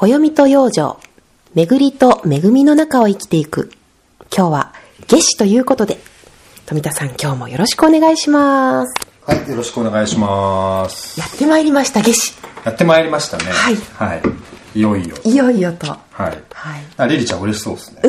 [0.00, 0.96] 暦と養生、
[1.54, 3.70] 巡りと恵みの中を生きていく。
[4.34, 4.72] 今日は
[5.06, 5.98] 夏至ということで、
[6.64, 8.94] 富田さん今日もよろしくお願いします。
[9.26, 11.20] はい、よろしくお願いします。
[11.20, 12.34] やってまいりました、夏至。
[12.64, 13.44] やってまいりましたね。
[13.44, 14.22] はいはい。
[14.78, 15.16] いよいよ。
[15.22, 15.88] いよいよと。
[15.88, 15.98] はい。
[16.22, 16.40] はい。
[16.96, 18.00] あ、リリちゃん嬉しそうですね。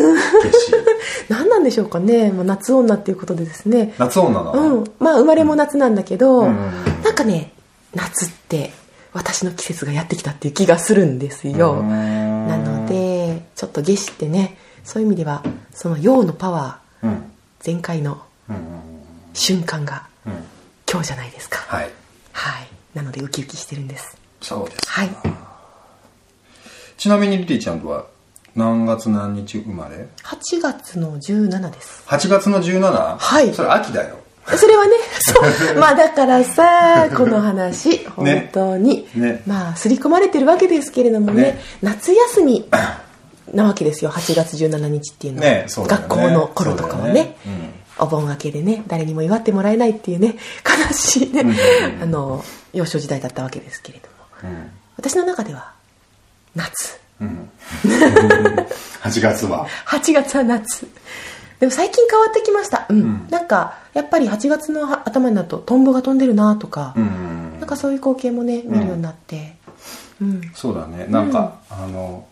[1.28, 3.96] 何なんでしょうかね、まあ、夏女っていうことでですね。
[3.98, 4.92] 夏女なの、うん。
[4.98, 6.72] まあ、生まれも夏なんだけど、うん
[7.04, 7.52] なんかね、
[7.94, 8.72] 夏って
[9.14, 11.84] 私の季節がやってきたっていう気がするんですよ。
[11.84, 17.32] なので、ちょっと夏至ってね、そういう意味では、その陽のパワー、うん。
[17.60, 18.56] 全開のうん。
[19.34, 20.34] 瞬間がうん。
[20.90, 21.58] 今日じゃないですか。
[21.60, 21.90] はい。
[22.32, 22.68] はい。
[22.94, 24.18] なのでウキウキしてるんです。
[24.42, 24.90] そうです。
[24.90, 25.10] はい。
[26.98, 28.06] ちなみにリリちゃんとは
[28.56, 32.04] 何月何日生まれ？8月の17です。
[32.08, 33.18] ?8 月の 17?
[33.18, 34.21] はいそれ秋だよ。
[34.48, 35.80] それはね、 そう。
[35.80, 42.68] まあだからさ、 この話、本当に、ねまあ、刷り込まれてるわけですけれどもね、ね夏休み
[43.54, 45.66] なわけですよ、8月17日っていうのは。
[45.68, 47.36] 学校の頃とかはね
[48.00, 50.36] お盆明けでね、誰にも祝ってもらえないっていうね、
[50.90, 51.46] 悲しいね、
[52.02, 54.08] あの、幼少時代だったわけですけれど
[54.48, 54.52] も。
[54.52, 54.72] うん。
[54.98, 55.72] 私の中では、
[56.56, 57.00] 夏。
[57.22, 57.50] うん。
[59.04, 59.68] 8月は。
[59.86, 60.88] 8月は夏
[61.62, 62.88] でも最近変わってきました。
[62.90, 67.60] うん、なんかやっぱり8月の頭になるとトンボが飛んでるなとか、うん。
[67.60, 69.54] なんかそういう光景もね見るようになって。
[70.20, 71.06] うん、そうだね。
[71.08, 72.26] なんか、あの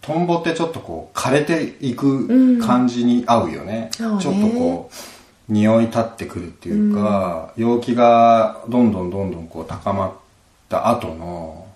[0.00, 4.22] トンボってちょっとこう枯れていく感じに合うよね、そうね。
[4.22, 10.12] ちょっとこう匂い立ってくるっていうか、陽気がどんどんどんどんこう高まっ
[10.70, 11.66] た後の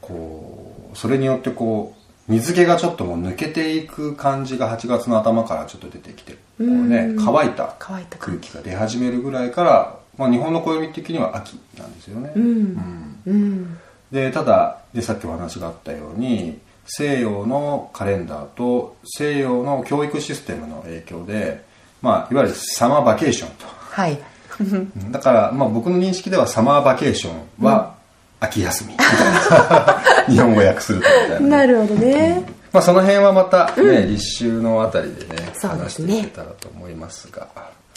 [0.00, 2.01] こうそれによってこう
[2.32, 13.20] 水気がちょっともう抜けていく感じが8月の頭からちょっと出てきてこうね乾いた空気が出始めるぐらいから、まあ、日本の暦的には秋なんですよね、うん。
[13.26, 13.78] うん。
[14.10, 21.64] でただでさっきお話があったように西洋のカレンダーと西洋の教育システムの影響で、
[22.00, 23.66] まあ、いわゆるサマーバケーションと。
[23.66, 24.18] はい。
[24.60, 25.12] うん。
[25.12, 27.94] だから、まあ、僕の認識ではサマーバケーションは
[28.40, 28.90] 秋休み。
[28.90, 37.48] みたいな日本語訳するとみたいななるほどね、まあ、その辺はまたね、立秋のあたりでね話していけたらと思いますが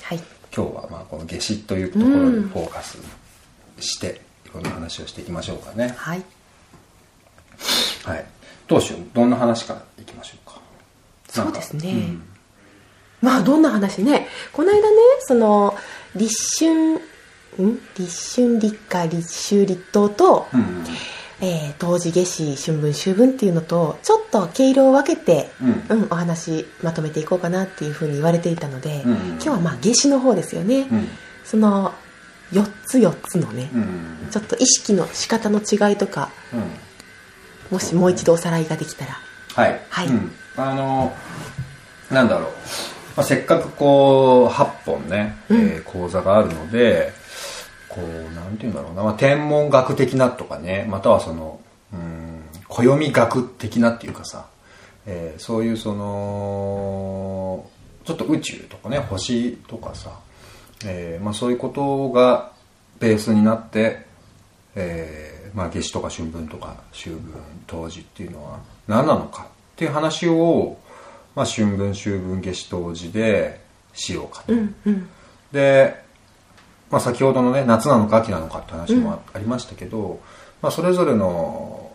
[0.01, 0.19] はい。
[0.55, 2.97] 今日はまあこの夏至というところにフォーカス
[3.79, 5.93] して、いろんな話をしていきましょうかね。
[5.97, 6.23] はい。
[8.05, 8.25] はい。
[8.65, 9.01] どうしよう。
[9.13, 10.61] どんな話からいきましょうか。
[11.27, 12.23] そうですね、なんか
[13.21, 14.27] まあどんな話ね。
[14.53, 14.85] この間ね
[15.21, 15.75] その
[16.15, 16.99] 立春ん？
[17.97, 20.85] 立春立夏立秋立冬と、うん。
[21.41, 25.50] うんえー、冬至夏至春分秋分っていうのとちょっと毛色を分けて、
[25.90, 31.07] ううんお話まとめていこうかなっていうふうに言われていたので、うん今日はまあ夏至の方ですよね、うん
[31.44, 31.94] その
[32.51, 34.29] 4つ4つのね、うん。
[34.31, 36.62] ちょっと意識の仕方の違いとかうん。
[37.72, 39.17] もしもう一度おさらいができたら
[39.56, 39.81] はい。
[39.90, 41.13] はいうんあの、
[42.09, 42.50] なんだろう。
[43.17, 47.12] まあ、せっかくこう、8本ね、えー講座があるので、
[47.95, 51.61] こう、なんていうんだろうな、まあ、天文学的なとかね、またはその、
[51.94, 54.47] うん、暦学的なっていうかさ、
[55.06, 57.66] えーそういうその、
[58.03, 60.19] ちょっと宇宙とかね、星とかさ、
[60.85, 62.51] えーまあ、そういうことが
[63.00, 64.05] ベースになって、
[64.75, 69.47] えーまあ、夏至とか春分とか秋分冬至っていうのは何なのかっ
[69.78, 70.78] ていう話を、
[71.34, 73.61] まあ、春分秋分夏至冬至で
[73.94, 75.09] しようかと、うんうん。
[75.51, 76.04] で、
[76.91, 80.19] まあ、先ほどのね夏なのか秋なのかって話もあありましたけど、
[80.62, 81.91] まあ、それぞれの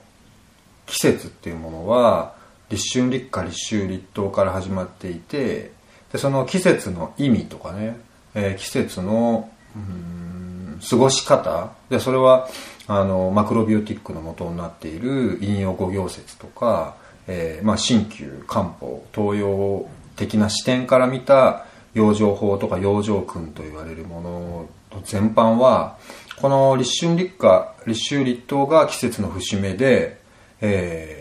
[0.87, 2.35] 季節っていうものは
[2.69, 5.73] 立春立夏立秋立冬から始まっていて
[6.13, 7.97] でその季節の意味とかね、
[8.35, 12.49] えー季節のうーん過ごし方でそれは
[12.87, 16.97] あのマクロビオティックの元になっている引用五行説とか、
[17.29, 19.87] えーまあ、新旧漢方東洋
[20.17, 24.69] 的な視点から見た養生法とか養生訓と言われるもの
[25.05, 25.99] 全般は
[26.41, 30.21] この立春立夏立秋立冬が季節の節目で、
[30.61, 31.21] えー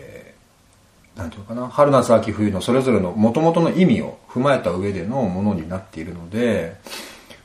[1.20, 6.76] なんていうのかな春夏秋冬のそれぞれの元々の意味を踏まえた上でのものになっているので、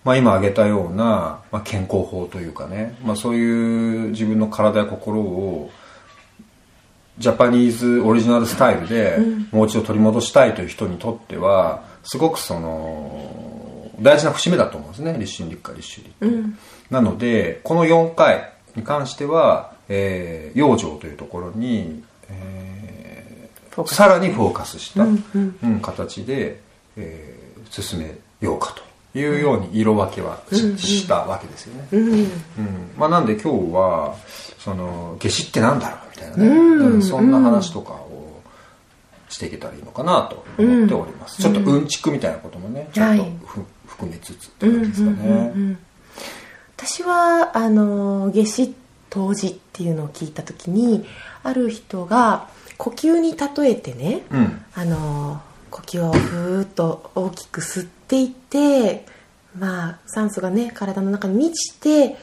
[0.05, 5.71] まあ、今挙げたような、まあ、健康法というかね、まあ、そういう自分の体や心を
[7.17, 9.17] ジャパニーズオリジナルスタイルで
[9.51, 13.64] もう一度取り戻したいという人にとってはすごくその
[13.99, 15.15] 大事な節目だと思うんですね。
[15.17, 16.43] 立春立夏立秋立冬、
[16.89, 25.55] なのでこの4回に関しては、えー養生というところに、えーさらにフォーカスした、うんうん。
[25.61, 26.59] うん形で、
[26.97, 28.73] えー進めようか
[29.13, 31.87] というように色分けはし,、したわけですよね。
[31.91, 32.09] うん。
[32.11, 32.29] うん。
[32.97, 34.15] まあ、なんで今日は
[34.59, 37.01] その夏至ってなんだろうみたいなね、うんうん。
[37.01, 38.15] そんな話とかを
[39.29, 43.65] していけたらいいのかなと思っております、ちょっとうんちくみたいなこともねちょっとふ、
[43.97, 45.77] 含めつつって感じですかね、
[46.77, 48.75] 私はあの夏至
[49.09, 51.05] 冬至っていうのを聞いた時に
[51.43, 54.65] ある人が呼吸に例えてね、うん。
[54.73, 59.05] あの呼吸をふーっと大きく吸っていって
[59.57, 62.17] まあ酸素がね体の中に満ちて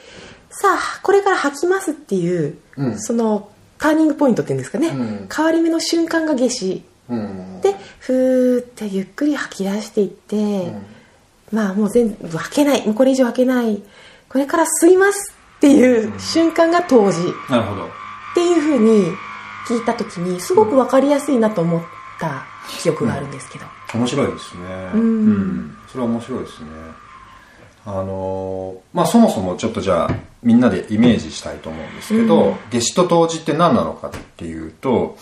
[0.50, 3.00] さあこれから吐きますっていう、うん。
[3.00, 5.28] そのターニングポイントっていうんですかね、うん。
[5.34, 6.84] 変わり目の瞬間が夏至。
[7.08, 7.60] うん。
[7.62, 10.74] でふーってゆっくり吐き出していって、
[11.52, 12.86] まあもう全部吐けない。
[12.86, 13.82] もうこれ以上吐けない。
[14.28, 17.18] これから吸いますっていう瞬間が冬至
[17.50, 17.86] なるほど。
[17.86, 17.88] っ
[18.34, 19.12] ていうふうに
[19.68, 21.82] 聞いた時にすごく分かりやすいなと思っ
[22.18, 22.44] た
[22.80, 24.62] 記憶があるんですけど、面白いですね。
[24.94, 25.76] うん。
[25.86, 26.68] それは面白いですね。
[27.84, 32.54] あのーまあそもそもちょっとじゃあみんなでイメージしたいと思うんですけど、うん。
[32.70, 35.18] 夏至と冬至って何なのかっていうと、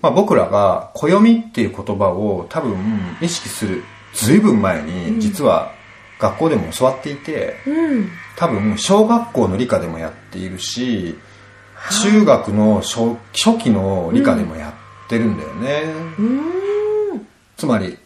[0.00, 2.76] まあ、僕らが暦っていう言葉を多分
[3.20, 3.82] 意識する
[4.14, 5.72] ずいぶん前に実は
[6.18, 8.08] 学校でも教わっていてうん。
[8.36, 11.18] 多分小学校の理科でもやっているし
[12.02, 15.82] 中学の初初期の理科でもやってるんだよね、
[16.18, 17.26] うーん。
[17.56, 17.98] つまり、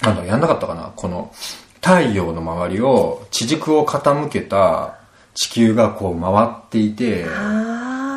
[0.00, 0.90] なんだやんなかったかな？
[0.96, 1.32] この、
[1.82, 4.98] 太陽の周りを、地軸を傾けた
[5.34, 7.28] 地球がこう回っていて、で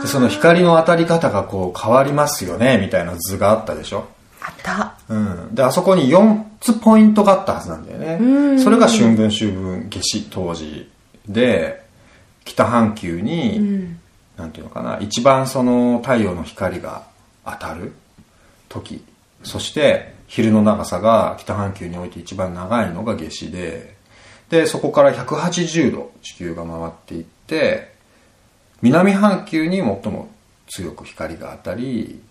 [0.07, 4.07] その光の当たり方がこう変わりますよね、みたいな図があったでしょ？
[4.45, 4.95] あった。
[5.09, 5.55] うん。
[5.55, 8.17] で、あそこに4つポイントがあったはずなんだよね。
[8.19, 8.59] うん。
[8.59, 10.89] それが春分、秋分、夏至、冬至
[11.27, 11.83] で、
[12.43, 13.99] 北半球に、うん。
[14.37, 17.03] なんていうのかな、一番その太陽の光が
[17.45, 17.93] 当たる
[18.69, 19.03] 時、
[19.43, 23.95] そして昼の長さが北半球において一番長いのが夏至で、
[24.49, 27.95] で、そこから180度地球が回っていって、
[28.81, 30.29] 南半球に最も
[30.67, 32.21] 強く光が当たり、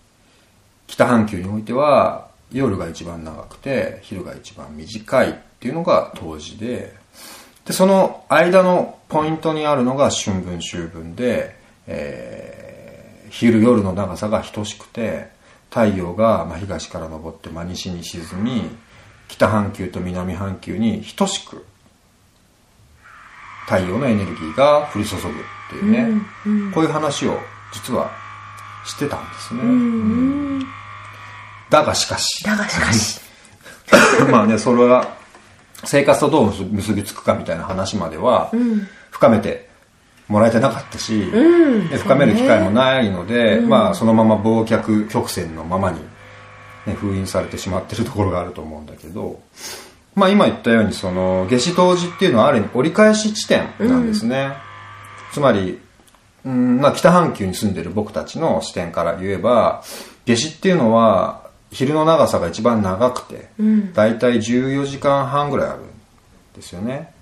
[0.95, 6.93] 北半球においては夜が一番長くて昼が一番短いっていうのが冬至で、
[7.65, 11.55] で、その間のポイントにあるのが春分秋分で、
[11.87, 12.65] えー
[13.31, 15.27] 昼夜の長さが等しくて、
[15.69, 18.63] 太陽がまあ東から昇って真西に沈み、
[19.27, 21.65] 北半球と南半球に等しく
[23.65, 25.23] 太陽のエネルギーが降り注ぐっ
[25.69, 26.21] ていうね、
[26.73, 27.37] こういう話を
[27.73, 28.09] 実は
[28.85, 29.61] してたんですね。
[29.63, 30.54] うん
[31.75, 33.19] だがしかし、だがしかし。
[34.31, 35.09] まあね、それは
[35.83, 38.87] 生活とどう結びつくかみたいな話まではん。
[39.11, 39.67] 深めて
[40.29, 41.89] もらえてなかったし、うん。
[41.89, 45.99] で深める機会もないので、まあそのまま忘却曲線のままに、
[46.85, 49.41] ね、封印されてしまってるところがあると思うんだけど、
[50.15, 54.53] まあ今言ったようにその夏至冬至っていうのはある意味折り返し地点なんですね。
[55.33, 55.77] つまり、
[56.45, 59.83] うんまあ、北半球に住んでる僕たちの視点から言えば
[60.25, 61.44] 夏至っていうのは
[61.75, 63.93] 昼の長さが一番長くて、ん。
[63.93, 65.83] だいたい14時間半ぐらいあるん
[66.55, 67.13] ですよね。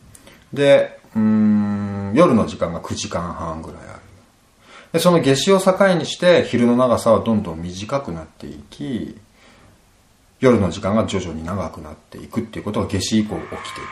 [0.53, 3.99] でうーん夜の時間が9時間半ぐらいある。
[4.91, 9.17] でその夏至を境にして昼の長さはどんどん短くなっていき
[10.39, 13.83] 夜の時間が徐々に長くなっていくっていうことが夏至以降起きてい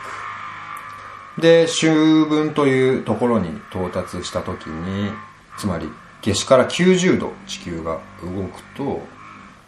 [1.36, 1.42] く。
[1.42, 5.10] で秋分というところに到達した時に
[5.58, 5.88] つまり
[6.20, 9.02] 夏至から90度地球が動くと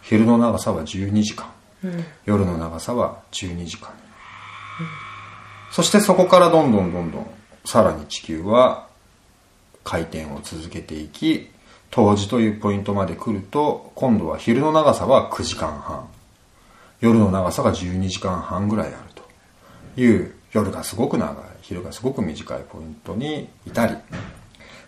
[0.05, 1.51] 昼の長さは12時間、
[2.25, 3.89] 夜の長さは12時間、
[5.71, 7.27] そしてそこからどんどんどんどん
[7.65, 8.87] さらに地球は
[9.83, 11.49] 回転を続けていき
[11.89, 16.07] 冬至というポイントまで来ると今度は昼の長さは9時間半。
[17.01, 19.23] 夜の長さが12時間半ぐらいあると。
[19.97, 23.95] いう夜がすごく長い昼がすごく短いポイントに至り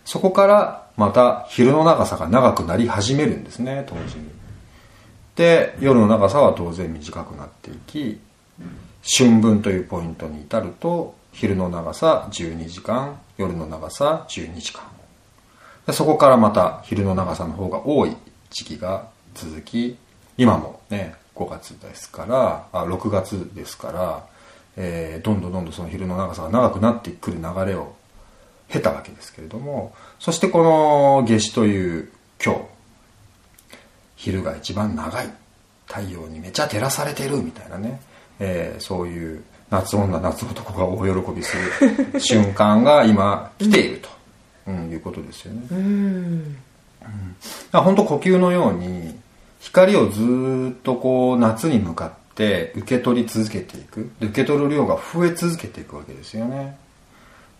[0.05, 4.17] そこからまた昼の長さが長くなり始めるんですね当時。
[4.17, 4.36] に
[5.37, 8.19] で夜の長さは当然短くなっていき
[9.17, 14.81] 春分というポイントに至ると昼の長さ12時間夜の長さ12時間。
[15.85, 18.17] でそこからまた昼の長さの方が多い
[18.49, 19.97] 時期が続き
[20.37, 24.25] 今もね5月ですからあ6月ですから、
[24.75, 27.95] えーどんどんどんどんその昼の長さが長くなってくる流れを
[28.69, 32.11] 経たわけですけれどもそしてこの夏至という
[32.43, 32.76] 今日
[34.17, 35.29] 昼が一番長い。
[35.87, 38.01] 太陽にめちゃ照らされてるみたいなね、
[38.39, 41.55] えーそういう夏女夏男が大喜びす
[42.13, 44.09] る 瞬間が今来ていると、
[44.67, 45.61] うん、いうことですよね。
[45.71, 46.53] うん。
[46.53, 46.59] だか
[47.71, 49.17] ら本当呼吸のように
[49.61, 54.11] 光をずーっとこう夏に向かっって受け取り続けていく。
[54.19, 56.77] で受け取る量が増え続けていくわけですよね。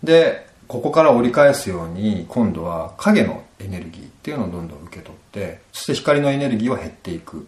[0.03, 7.47] でここから折り返すように今度は影のエネルギーっていうのをどんどん受け取ってそして光のエネルギーは減っていく。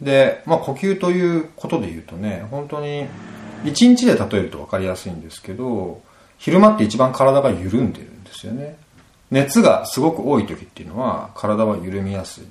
[0.00, 3.06] で、まあ、呼吸ということで言うとね本当に
[3.64, 6.02] 1日で例えると分かりやすいんですけど
[6.38, 8.76] 昼間って一番体が緩んでるんですよね。
[9.30, 12.44] 熱がすごく多い時っていうのは体は緩みやすい。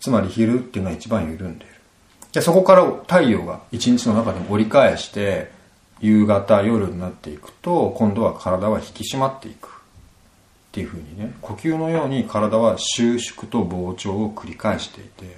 [0.00, 1.70] つまり昼っていうのは一番緩んでる。
[2.32, 5.50] でそこから太陽が一日の中でも折り返して
[6.02, 9.68] 夕方夜になっていくと今度は体は引き締まっていく。
[9.68, 15.36] っていうふうにね呼吸のように体は収縮と膨張を繰り返していて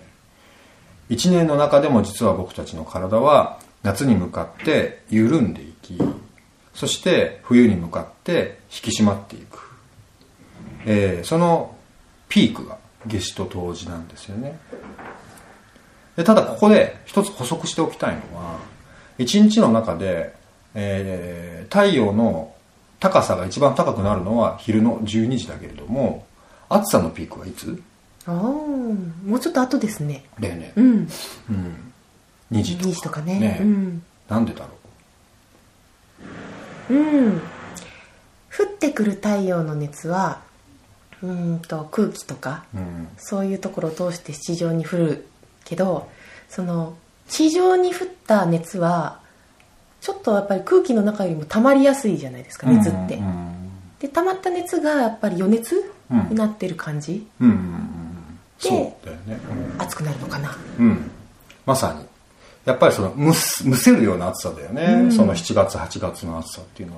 [1.09, 5.99] 一年の中でも実は僕たちの体は夏に向かって緩んでいき
[6.73, 9.59] そして冬に向かって引き締まっていく、
[10.87, 11.75] えーその
[12.29, 14.59] ピークが夏至と冬至なんですよね。
[16.17, 18.59] でただここで一つ補足しておきたいのは
[19.19, 20.35] 一日の中で、
[20.75, 22.55] えー太陽の
[23.01, 26.25] 高さが一番高くなるのは昼の12時だけれども
[26.69, 27.83] 暑さのピークはいつ？
[28.27, 30.25] ああもうちょっと後ですね。
[30.39, 30.87] 例年、うん。
[31.51, 31.93] うん、
[32.53, 33.41] 2時と2か時とかね。
[33.41, 34.03] ねうん。
[34.29, 34.69] なんでだろ
[36.91, 36.95] う？
[36.95, 37.41] ん。
[38.57, 40.41] 降ってくる太陽の熱は
[41.23, 45.27] うーんと空気とかう、うん、そういうところを通して地上に降る
[45.65, 46.09] けど
[46.49, 46.97] その
[47.29, 49.21] 地上に降った熱は
[50.05, 53.27] ちょっとやっぱり空気の中よりも溜まりやすいじゃないですか熱って、うん。
[53.27, 53.51] うん
[53.99, 56.29] で溜まった熱がやっぱり余熱うん。
[56.29, 57.49] になってる感じ、うん。
[57.49, 57.57] うん。
[57.57, 59.41] うんでそうだよね。
[59.79, 60.55] 熱くなるのかな。
[60.79, 61.11] うん、うん
[61.65, 62.05] まさに。
[62.67, 65.13] やっぱりそのむすむせるような暑さだよね、うん。
[65.13, 66.97] その7月8月の暑さっていうの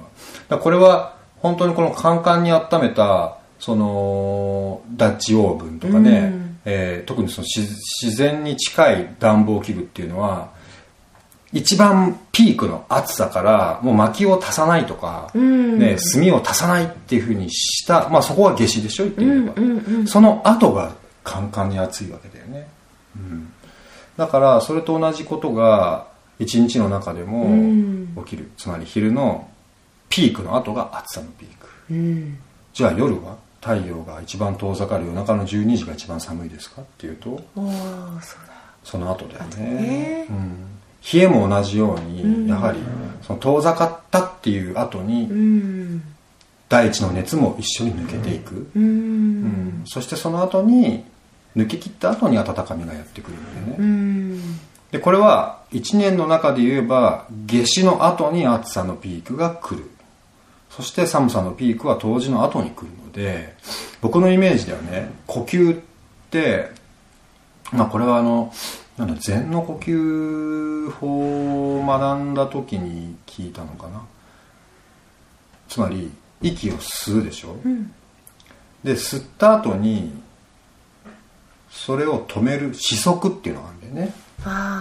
[0.50, 0.58] は。
[0.58, 6.58] これは本当にこのカンカンに温めたそのダッチオーブンとかね、うん。
[6.64, 7.72] えー特にその自
[8.02, 10.55] 自然に近い暖房器具っていうのは
[11.56, 15.78] 一番ピークの暑さからもう薪を足さないとか、うん。
[15.78, 20.06] ね、炭を足さないっていうふうにした、まあ、そこは夏至でしょ言ってみれば、うんうんうん。
[20.06, 20.94] その後が
[21.24, 22.68] カンカンに暑いわけだよね、
[23.16, 23.52] うん、
[24.16, 26.06] だからそれと同じことが
[26.38, 28.14] 一日の中でうもん。
[28.24, 29.50] 起きる、つまり昼の
[30.08, 31.68] ピークの後が暑さのピーク。
[31.90, 32.38] うん。
[32.72, 33.36] じゃあ夜は？
[33.58, 36.82] 太陽が一番遠ざかる夜中の12時が一番寒いですか？
[36.82, 37.72] っていうとそうだ。
[38.84, 40.26] その後だよ後ねね。
[40.30, 40.75] うん、
[41.12, 42.46] 冷えも同じように、うん。
[42.48, 42.78] やはり
[43.22, 46.02] その遠ざかったっていう後に、うん。
[46.68, 48.82] 大地の熱も一緒に抜けていく、うん。
[48.82, 49.82] うん。
[49.86, 51.04] そしてその後に
[51.56, 54.40] 抜け切った後に温かみがやってくるんでね、うん。
[54.90, 59.90] でこれは1年の中で言えば夏至の後に暑さのピークが来る。
[60.70, 63.54] そして寒さのピークは冬至の後に来るので
[64.02, 65.82] 僕のイメージではね呼吸っ
[66.30, 66.70] て
[67.72, 68.52] まあこれはあの
[68.96, 74.02] なんだ禅の呼吸法を学んだ時に聞いたのかな。
[75.68, 76.10] つまり
[76.40, 77.92] 息を吸うでしょ、うん。
[78.82, 80.12] で吸った後に
[81.70, 84.14] それを止める止息っていうのがあるんだよね。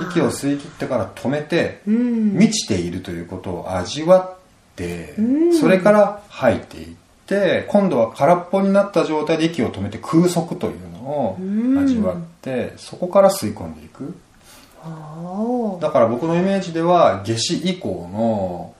[0.10, 2.34] 息を吸い切ってから止めてうん。
[2.38, 5.60] 満ちているということを味わってうん。
[5.60, 6.96] それから吐いていっ
[7.26, 11.78] て今度は空っぽになった状態で息を止めて空息というのをうん。
[11.78, 14.16] 味わってそこから吸い込んでいく。
[15.82, 18.76] だから僕のイメージでは夏至以降の、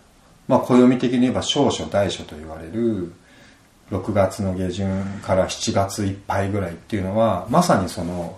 [0.48, 3.12] まあ、暦的に言えば小暑大暑と言われる
[3.92, 8.38] 6月の下旬から7月いっぱいぐらいっていうのはまさにその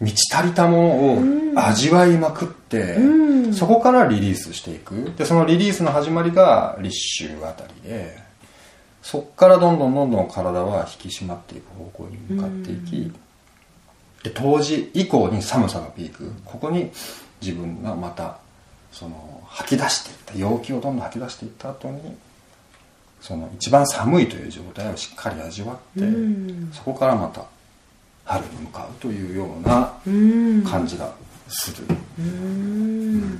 [0.00, 1.22] 満ち足りたも
[1.54, 3.54] のを味わいまくって、うん。
[3.54, 5.12] そこからリリースしていく。
[5.16, 8.23] でそのリリースの始まりが立秋あたりで
[9.04, 13.12] そこからどんどんどんどん体は引き締まっていく方向に向かっていき、
[14.22, 16.90] で冬至以降に寒さのピークここに
[17.42, 18.38] 自分がまた
[18.90, 22.16] その吐き出していった陽気をどんどん吐き出していった後に
[23.20, 26.70] その一番寒いという状態をしっかり味わって、うん。
[26.72, 27.44] そこからまた
[28.24, 30.64] 春に向かうというようなうん。
[30.64, 31.12] 感じが
[31.48, 31.86] する、
[32.18, 33.20] うん。
[33.20, 33.30] やっ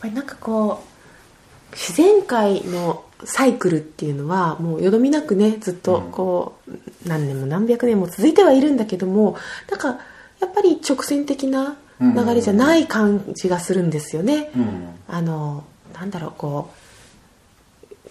[0.00, 9.36] ぱりなんかこう自然界のサイクルっていうのはもうよどみなくねずっとこう、何年も何百年も続いてはいるんだけども
[9.70, 10.00] なんか
[10.40, 14.50] やっぱり直線的な流れじゃない感じがするんですよね。
[14.56, 15.64] うんあの
[15.94, 16.70] なんだろうこ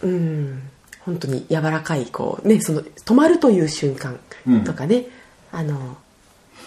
[0.01, 0.61] ううん
[0.99, 4.19] 本当に柔らかいこうねその止まるという瞬間
[4.65, 5.05] とかね、
[5.51, 5.97] あの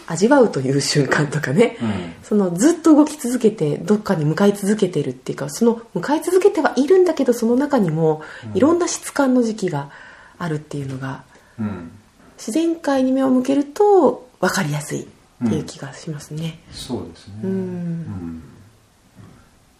[0.06, 2.14] 味わうという瞬間とかね、うん。
[2.22, 8.22] そのずっと動き続けてどっかに向かい続けてるっていうかその向かい続けてはいるんだけどその中にも
[8.54, 9.90] いろんな質感の時期が
[10.38, 11.24] あるっていうのが
[11.58, 11.90] うん。
[12.36, 15.06] 自然界に目を向けると分かりやすいっ
[15.48, 17.50] ていう気がしますね、そうですね、うん。
[17.50, 18.42] うん。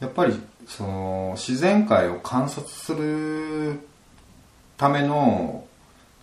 [0.01, 3.81] やっぱりその自然界を観察する
[4.77, 5.65] ための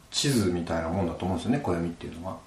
[0.10, 2.38] 地図みたいなもんだと思うんですよね暦っていうのは。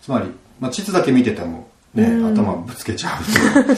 [0.00, 0.30] つまり、
[0.64, 2.34] まあ、地図だけ見ててもね、うん。
[2.34, 3.74] 頭ぶつけちゃうと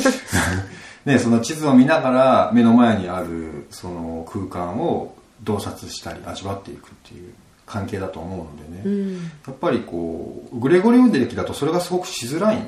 [1.05, 7.33] ね その地図を見ながら目の前にあるその空間を洞察したり味わっていくっていう
[7.66, 9.14] 関係だと思うのでね、うん。
[9.14, 12.66] やっぱりこうグレゴリオ暦だとそれがすごくしづらいん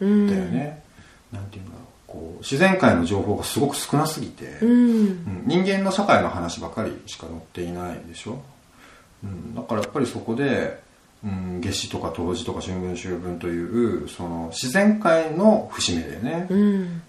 [0.00, 0.82] うんだよね、
[1.30, 4.70] なんていうんだろうこう自然界の情報がすごく少なすぎて、うん。
[4.70, 5.42] うん。
[5.44, 8.40] 人間の社会の話ばかりしか載っていないでしょ、
[9.22, 10.80] うん、だからやっぱりそこで、
[11.22, 17.02] うん、夏至とか冬至とか春分秋分というその自然界の節目でね、うん。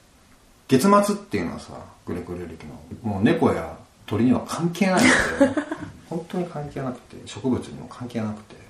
[0.68, 1.74] 月末っていうのはさ
[2.06, 5.06] グレゴリオ暦のもう猫や鳥には関係ないん
[5.40, 5.56] だよ
[6.10, 8.62] 本当に関係なくて植物にも関係なくて。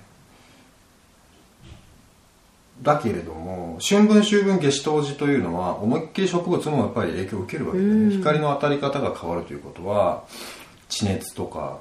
[2.82, 7.92] だけれども春分秋分夏至冬至というのは思いっきり植物もやっぱり影響を受けるわけで、ね。
[7.92, 8.10] うん。
[8.18, 10.24] 光の当たり方が変わるということは
[10.90, 11.78] 地熱とか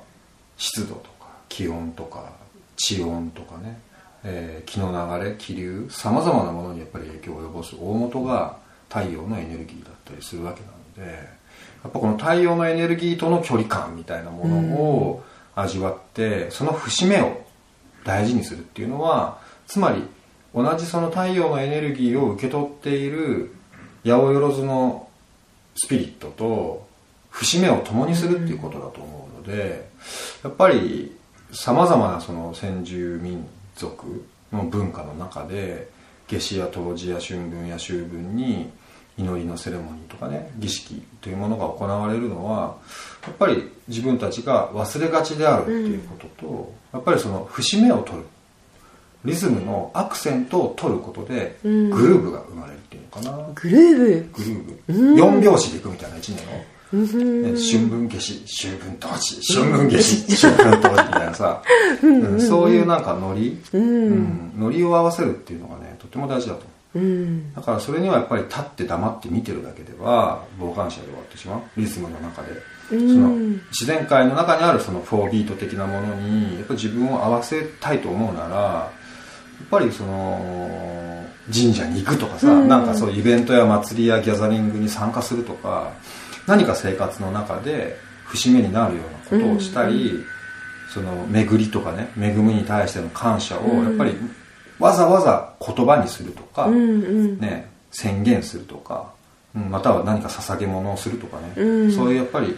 [0.59, 2.33] 湿度とか気温とか
[2.81, 3.79] 地温とかね、
[4.25, 8.57] えー気の流れ気流さまざまなものにやっぱり影響を及ぼす大元が
[8.89, 10.69] 太陽のエネルギーだったりするわけな
[11.05, 11.15] ので
[11.83, 15.23] やっぱこの太陽のエネルギーとの距離感みたいなものを
[15.57, 17.45] 味わって、その節目を
[18.05, 20.03] 大事にするっていうのはつまり
[20.55, 23.55] 同じその太陽のエネルギーを受け取っている
[24.05, 25.09] 八百万の
[25.77, 26.87] スピリットと
[27.31, 29.89] 節目を共にするっていうことだと思うので
[30.43, 31.17] やっぱり
[31.53, 35.89] さまざまなその先住民族の文化の中で
[36.29, 38.71] 夏至や冬至や春分や秋分に
[39.19, 42.77] 祈りのセレモニーとかね儀式というものが行われるのは
[43.23, 48.25] やっぱり自分たちが忘れがちであるっていうことと、やっぱりその節目を取る
[49.25, 51.91] リズムのアクセントを取ることでグうん。
[51.91, 55.15] ルーブが生まれるっていうのかな、グルーグルーブ、うん。
[55.17, 61.63] 4拍子でいくみたいな1年の、ブうんね春分夏至秋分冬至春分夏至秋分冬至みたいなさ、
[62.03, 64.15] うんそういうなんかノリ、ううん。
[64.15, 66.63] んノリを合わせるっていうのがねとても大事だと。
[67.55, 71.61] だからそれにはやっぱり立って黙って見てるだけでは傍観者で終わってしまう。
[71.77, 72.49] リズムの中で、
[72.91, 73.09] うん。
[73.09, 73.29] その
[73.71, 78.91] 自然界の中にあるその4ビート的なものにやっぱり自分を合わせたいと思うならや
[79.65, 82.69] っぱりその神社に行くとかさ、うん。
[82.69, 85.93] なんかそういうイベントや祭りやギャザリングに参加するとか
[86.51, 90.25] 何か生活の中で節目になるようなことをしたり、
[90.93, 93.85] その巡りとかね恵みに対しての感謝をうん。
[93.85, 94.17] やっぱり
[94.81, 97.39] わざわざ言葉にするとか、うんうん。
[97.39, 99.13] ね、宣言するとか、
[99.55, 101.93] うんまたは何か捧げ物をするとかね、うん。
[101.93, 102.57] そういうやっぱり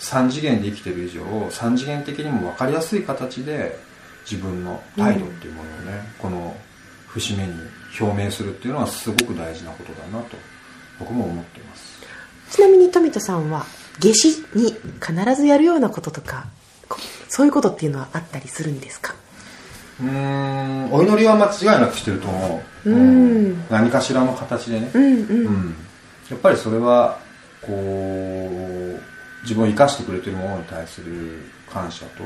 [0.00, 3.76] 3次元で生きてる以上3次元的にも分かりやすい形で
[4.28, 6.56] 自分の態度っていうものをね、この
[7.08, 7.52] 節目に
[8.00, 10.36] 表明するっていうのはすごく大事なことだなと
[10.98, 11.93] 僕も思っています
[12.54, 13.66] ちなみに富田さんは
[13.98, 16.46] 夏至に必ずやるようなこととか
[16.88, 19.16] こそういうことっていうのはあったりするんですか？
[20.00, 23.64] うーんお祈りは間違いなくしてると思う、うん。
[23.70, 25.46] 何かしらの形でね、うんうん。
[25.46, 25.74] うん。
[26.30, 27.18] やっぱりそれは
[27.60, 29.00] こう
[29.42, 32.22] 自分を生かしてくれてるものに対する感謝と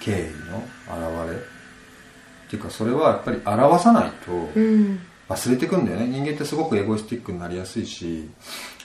[0.00, 0.14] 敬意
[0.50, 1.36] の表れ。
[1.36, 1.40] っ
[2.50, 4.98] ていうかそれはやっぱり表さないとうん
[5.30, 6.08] 忘れてくんだよね。
[6.08, 8.28] 人間ってすごくエゴイスティックになりやすいし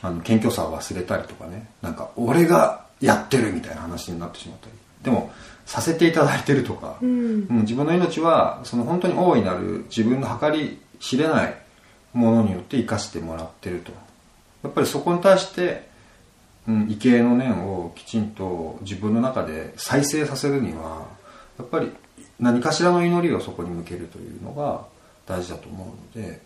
[0.03, 1.67] あの謙虚さを忘れたりとかね。
[1.81, 4.71] なんか俺がやってるみたいな話になってしまったり。
[5.03, 5.31] でも
[5.65, 7.47] させていただいてるとか、うん。
[7.49, 11.55] うん自分の命はその本当に大いなる自分の計り知れない
[12.13, 13.91] ものによって生かしてもらってると。
[14.61, 15.87] やっぱりそこに対して、
[16.67, 21.07] うん、畏敬の念をきちんと自分の中で再生させるには
[21.57, 21.91] やっぱり
[22.39, 24.85] 何かしらの祈りをそこに向けるというのが
[25.25, 25.87] 大事だと思う
[26.19, 26.41] ので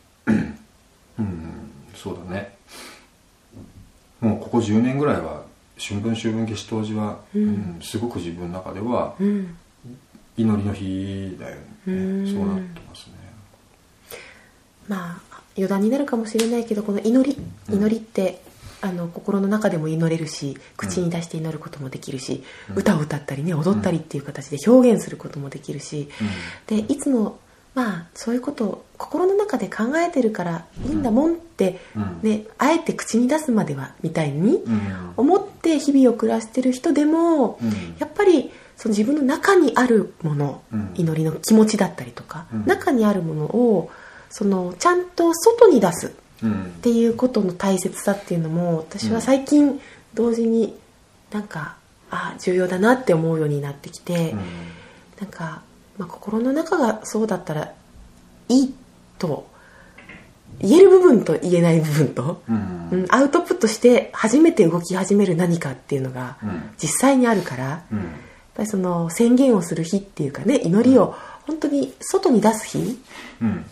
[1.20, 2.56] うんそうだね。
[4.22, 5.44] もうここ10年ぐらいは
[5.78, 7.44] 春分秋分夏至冬至は、うん。
[7.44, 9.56] うんすごく自分の中ではうん。
[10.38, 11.62] 祈りの日だよね。
[11.88, 12.28] うん。
[12.28, 13.14] そうなってますね。
[14.88, 17.38] まあ余談になるかもしれないけどこの祈り
[17.70, 17.76] うん。
[17.76, 18.42] 祈りって、
[18.82, 22.78] あの心の中でも祈れるし口に出して祈ることもできるし、うん。
[22.78, 26.10] 歌を歌ったりね踊ったりっていう形で表現することもできるし、
[26.68, 27.40] でいつも
[27.76, 32.20] まあそういうことを心の中で考えてるからいいんだもんって、うん。
[32.22, 35.14] ね、あえて口に出すまではみたいにうん。
[35.18, 37.96] 思って日々を暮らしてる人でも、うん。
[38.00, 40.92] やっぱりその自分の中にあるもの、うん。
[40.96, 42.66] 祈りの気持ちだったりとか、うん。
[42.66, 43.90] 中にあるものを
[44.30, 46.10] そのちゃんと外に出すっ
[46.44, 46.72] うん。
[46.82, 49.80] ていうことの大切さっていうのも私は最近
[50.14, 50.78] 同時に
[51.32, 51.76] なんか
[52.10, 54.40] あ重要だなって思うようになってきて、うん。
[55.20, 55.62] なんか、
[56.00, 57.74] まあ、心の中がそうだったら
[58.48, 58.70] いいっ
[59.20, 59.48] と
[60.60, 62.90] 言える部分と言えない部分と、うん。
[62.92, 66.72] うんアウトプットして初めて動き始める何かっていうのがうん。
[66.82, 68.00] 実際にあるから、やっうん
[68.56, 73.00] ぱりその宣言をする日っていうかね祈りを本当に外に出す日
[73.42, 73.66] うん。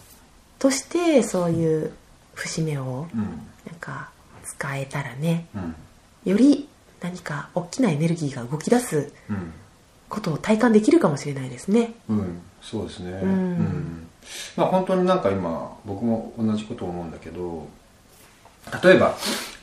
[0.60, 1.92] としてそういう
[2.36, 3.22] 節目をうん。
[3.22, 3.28] な
[3.74, 4.10] んか
[4.44, 5.76] 使えたらねうん。
[6.32, 6.68] より
[7.02, 9.54] 何か大きなエネルギーが動き出すうん
[10.10, 11.94] ことを体感できるかもしれないですね。
[12.10, 14.08] うん、そうですね、ん。
[14.56, 17.68] まあ本当になんか今僕も同じこと思うんだけど
[18.84, 19.16] 例えば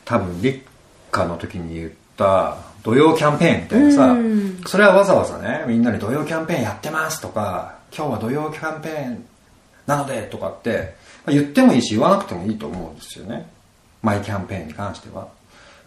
[0.04, 0.64] 多分立
[1.11, 4.62] 夏の時に言った土曜キャンペーンみたいなさ、うん。
[4.66, 9.24] それはわざわざねみんなに土曜キャンペーンやってますとか今日は土曜キャンペーン
[9.87, 13.48] なのでとかってまあ言ってもいいし言わなくてもいいと思うんですよね。
[14.02, 15.28] マイキャンペーンに関しては。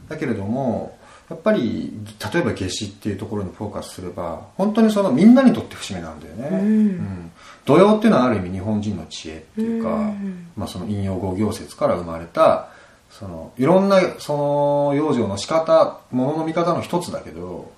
[0.09, 0.97] だけれども
[1.29, 1.91] やっぱり
[2.33, 7.31] 例えば夏至っていうところにフォーカスすれば本当にそのみんなにとって節目なんだよね、うん。
[7.65, 10.47] 土曜っていうのはある意味日本人の知恵っていうか、うん。
[10.55, 12.69] まあ、その引用語行説から生まれた
[13.11, 17.71] そのいろんなその養生の仕方ものの見方の一つだけど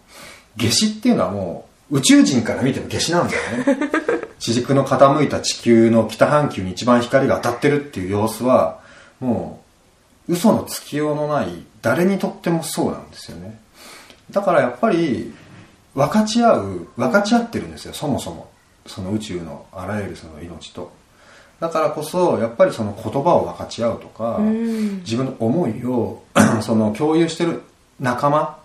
[0.57, 3.89] 夏至っていうのはもう宇宙人から見ても夏至なんだよね。
[4.39, 8.79] 地軸の傾いた地球の北半球に一番光が当たってるっていう様子は
[9.19, 9.62] も
[10.29, 11.47] う嘘のつきようのない
[11.81, 13.59] 誰にとってもそうなんですよね。
[14.31, 15.33] だからやっぱり
[15.95, 18.49] 分かち合う分かち合ってるんですよそもそも。
[18.85, 20.91] その宇宙のあらゆるその命と。
[21.59, 24.97] だからこそやっぱりその言葉を分かち合うとか、うん。
[24.99, 26.23] 自分の思いを
[26.61, 27.61] その共有してる
[27.99, 28.59] 仲間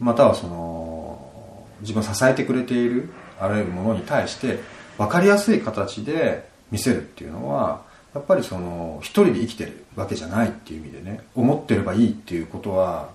[0.00, 4.58] またはその自分を支えてくれているあらゆるものに対して
[4.98, 7.82] 分かりやすい形で見せるっていうのは
[8.14, 13.10] やっぱりその一人で生きてるわけじゃないっていう意味でね思ってればいいっていうことは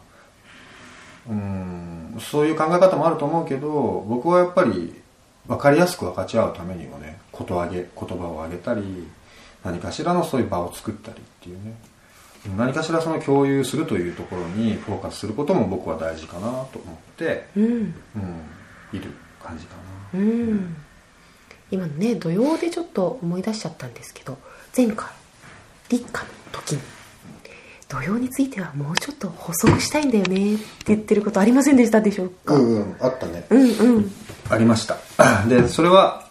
[1.30, 4.94] うんそういう考え方もあると思うけど僕はやっぱり
[5.48, 9.08] 分かりやすく分かち合うためにもねことあげ言葉をあげたり
[9.64, 11.76] 何かしらのそういう場を作ったりっていうね。
[12.58, 16.42] 何かしらその共有するというところにフォーカスすることも僕は大事かな
[16.74, 17.64] と思って、うん。
[17.66, 17.94] うん、
[18.94, 19.12] いる
[19.44, 19.76] 感じか
[20.12, 20.20] な。
[20.20, 20.76] うん。
[21.72, 24.38] 今のね土曜でちょっと思い出しちゃったんですけど
[24.76, 25.08] 前回
[25.92, 26.82] 立夏の時に
[27.92, 33.46] 土曜についてはもうちょっと補足したいんだよねって言ってることありませんでしたでしょうか、うんうん、あったね。
[33.50, 34.12] うんうん
[34.50, 34.98] ありました。
[35.48, 36.26] で、それは、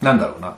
[0.00, 0.56] なんだろうな。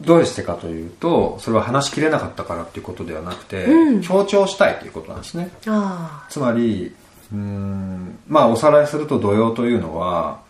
[0.00, 5.50] どうしてかというと、それは話しきれなかったからっていうことではなくて、うん強調したいということなんですね。
[5.66, 6.94] あつまり、
[7.32, 10.40] うーん、まあおさらいすると土曜というのは、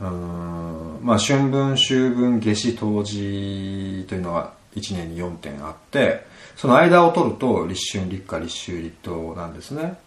[0.00, 6.26] うーん、まあ春分、秋分、夏至、冬至というのが1年に4点あって、
[6.58, 9.98] その間を取ると立春、立夏、立秋、立冬なんですね。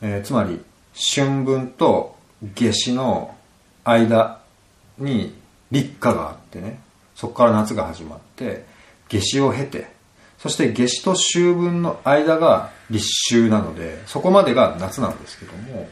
[0.00, 0.60] えーつまり
[0.94, 3.34] 春分と夏至の
[3.84, 4.40] 間
[4.98, 5.34] に
[5.70, 6.80] 立夏があってね
[7.14, 8.64] そこから夏が始まって
[9.08, 9.88] 夏至を経て
[10.38, 15.88] そして夏至と秋分の間が立秋なのでそこまでが夏なんですけども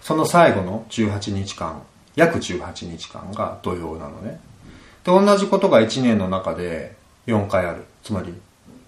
[0.00, 1.82] その最後の18日間
[2.16, 4.40] 約18日間が土曜なのね
[5.04, 8.32] で同じことが1年の中で4回あるつまり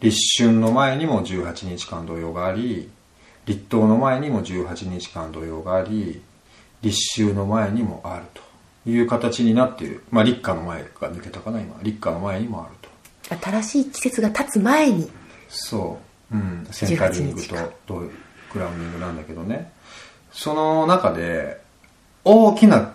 [0.00, 2.90] 立春の前にも18日間土曜があり
[3.46, 6.22] 立冬の前にも18日間土曜があり
[6.82, 8.46] 立秋の前にもあると。
[8.86, 10.02] いう形になっている。
[10.10, 11.76] まあ立夏の前が抜けたかな今。
[11.82, 12.88] 立夏の前にもあると。
[13.34, 15.10] あ新しい季節が経つ前に。
[15.48, 15.98] そ
[16.30, 17.64] う、うん、センタリング18日間。
[17.86, 17.94] とと
[18.52, 19.72] グラウンディングなんだけどね。
[20.32, 21.60] その中で
[22.24, 22.94] 大きな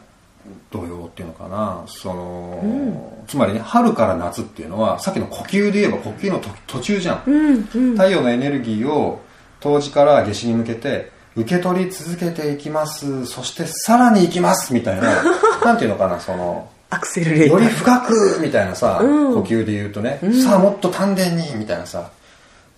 [0.71, 1.83] 土曜っていうのかな。
[1.87, 7.23] その、つまりね春から夏っていうのはさっきの呼吸で言えば呼吸のと途中じゃん。
[7.25, 7.91] うんうん。
[7.93, 9.21] 太陽のエネルギーを
[9.59, 13.25] 冬至から夏至に向けて受け取り続けていきます。
[13.25, 14.73] そしてさらに行きます。
[14.73, 15.23] みたいな
[15.63, 19.33] なんていうのかなそのアクセルレータよりー深くみたいなさ、うん。
[19.35, 22.09] 呼吸で言うとね、さあもっと丹田にみたいなさ。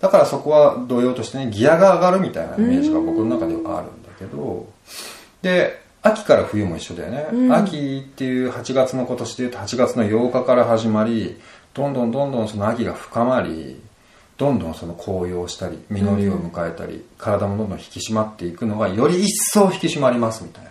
[0.00, 4.66] だからそこは同様としてねギアが上がるみたいなイメージが僕の中ではあるんだけど。
[5.42, 7.52] で秋から冬も一緒だよね、うん。
[7.52, 11.40] 秋っていう8月の今年でいうと8月の8日から始まり
[11.72, 13.80] どんどんどんどんその秋が深まり
[14.36, 20.70] どんどんその紅葉したり実りを迎えたり、体もどんどん引き締まっていくのがより一層引き締まりますみたいな。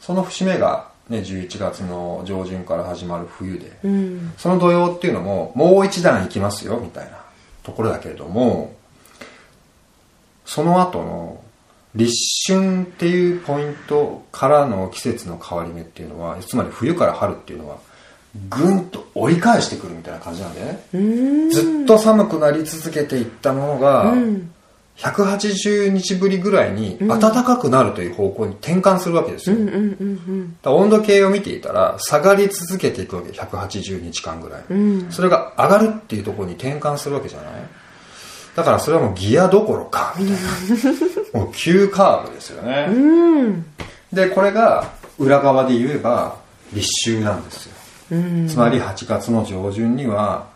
[0.00, 4.32] その節目が、ね、11月の上旬から始まる冬で、うん。
[4.36, 7.22] その土曜っていうのももう一段行きますよみたいな
[7.62, 8.74] ところだけれども
[10.44, 11.41] その後の
[11.94, 12.12] 立
[12.52, 17.76] 春っていうポイントからの季節の変わり目っていうのはつまり冬から春っていうのは
[18.48, 20.86] ぐんと追い返してくるみたいな感じなんだよね。
[20.94, 21.50] うん。
[21.50, 24.50] ずっと寒くなり続けていったものが、うん。
[24.96, 29.56] 180日ぶりぐらいに暖かくなるという方向に転換するわけですよ。
[30.64, 35.10] 温度計を見ていたら下がり続けていくわけ180日間ぐらい、うん。
[35.10, 37.52] それが上がるっていうところに転換するわけじゃない？
[38.54, 40.36] だからそれはもうギアどころかみたい
[41.32, 41.40] な。
[41.40, 43.66] もう急カーブですよね、うん。
[44.12, 46.36] でこれが裏側で言えば
[46.72, 47.72] 立秋なんですよ。
[48.12, 48.48] うん。
[48.48, 50.48] つまり8月の上旬には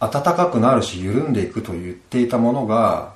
[0.00, 3.14] 暖かくなるし緩んでいくと言っていたものが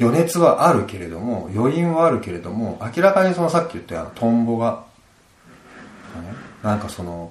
[0.00, 4.84] 余熱はあるけれども余韻はあるけれども明らかにそのさっき言ったトンボが、
[6.16, 7.30] ねなんかその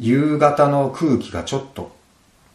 [0.00, 1.94] 夕方の空気がちょっと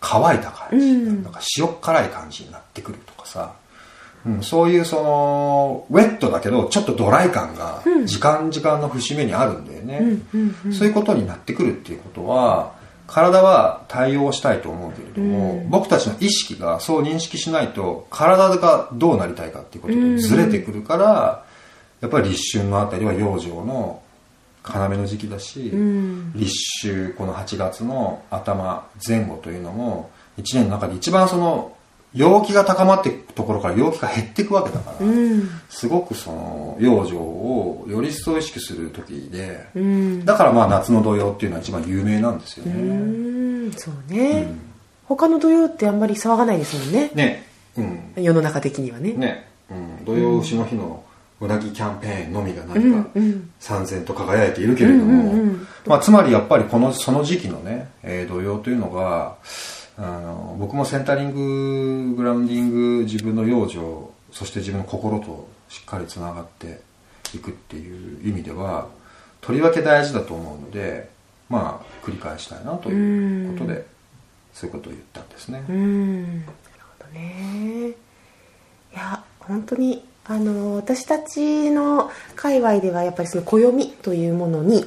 [0.07, 1.23] 乾いた感じ、うん。
[1.23, 3.53] なんか塩辛い感じになってくるとかさ、
[4.25, 9.99] うん、そういうそのウェットだけどちょっとドライ感が時間時間の節目にあるんだよね、
[10.33, 12.73] うんうんそういうことになってくるっていうことは
[13.07, 21.45] 体は対応したいと思うけれども、僕たちの意識がそう認識しないと体がどうなりたいかっていうことでずれてくるから、
[22.01, 24.01] やっぱり立春のあたりは養生の
[24.73, 26.33] 要の時期だし、うん。
[26.33, 26.51] 立
[26.87, 31.75] 秋この8月の頭前後というのも1年の中で一番その
[32.13, 35.49] 陽気が高まっていくところから陽気が減っていくわけだから、うん。
[35.69, 40.25] すごくその養生をより一層意識する時で、うん。
[40.25, 42.73] だからまあ夏の土用っていうのは一番有名なんですようね。
[43.67, 43.71] ん。
[43.73, 44.47] そうね、
[45.05, 47.11] 他の土曜ってあんまり騒がないですもんね。
[47.13, 47.47] ね、
[47.77, 49.13] うん、世の中的にはね。
[49.13, 51.03] ね、うん、土用牛の日の
[51.41, 53.09] うなぎキャンペーンのみがう何か
[53.59, 55.67] 三千と輝いているけれども、うんうんうん。
[55.85, 59.35] まあ、つまりやっぱりこのその時期のね、えー土曜というのが
[59.97, 66.81] あの僕もセンタリンググラウンディング自分の養生そして自分の心としっかりつながって
[67.33, 68.87] いくっていう意味では
[69.41, 71.09] とりわけ大事だと思うので
[71.49, 73.85] まあ繰り返したいなということで
[74.53, 75.63] そういうことを言ったんですね。
[75.67, 76.39] うん。
[76.39, 76.53] なる
[76.97, 77.89] ほどね。
[77.89, 77.93] い
[78.93, 84.85] や本当にあの私たちの界隈ではやっぱりその暦というものに、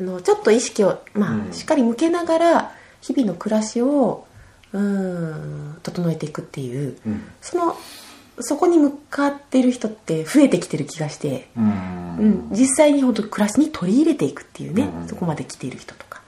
[0.00, 1.52] あのちょっと意識を、まあうん。
[1.52, 4.26] しっかり向けながら日々の暮らしを
[4.72, 7.24] うん整えていくっていううん。
[7.40, 7.76] その
[8.40, 15.08] そこに向かってる人って増えてきてる気がして、ううんん、実際に本当暮らしに取り入れていくっていうね、うん。
[15.08, 16.22] そこまで来ている人とか。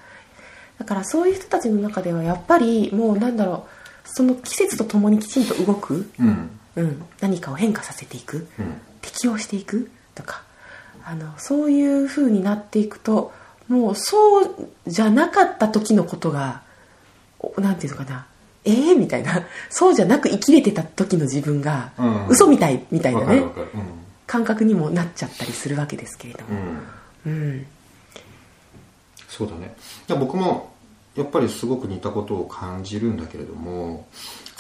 [0.81, 3.69] だからそういう人たちの中ではやっぱりもうなんだろ
[4.05, 8.81] うその季節とともにきちんと動く、うんうん、何かを変化させていくうん。
[9.01, 10.43] 適応していくとか。
[11.05, 13.33] あのそういう風になっていくと
[13.69, 14.55] もうそう
[14.87, 16.63] じゃなかった時のことが
[17.39, 18.27] おなんていうのかな。
[18.65, 19.47] ええみたいな。
[19.71, 22.27] そうじゃなく生きれてた時の自分が、うん。
[22.29, 23.43] 嘘みたいみたいなね。
[24.27, 26.63] 感覚にもなっちゃったりするわけですけれどうん、も、
[27.27, 27.33] うん。
[27.33, 27.67] うん。
[29.29, 29.75] そうだね。
[30.09, 30.73] いや僕も
[31.17, 34.07] やっぱりすごく似たことを感じるんだけれども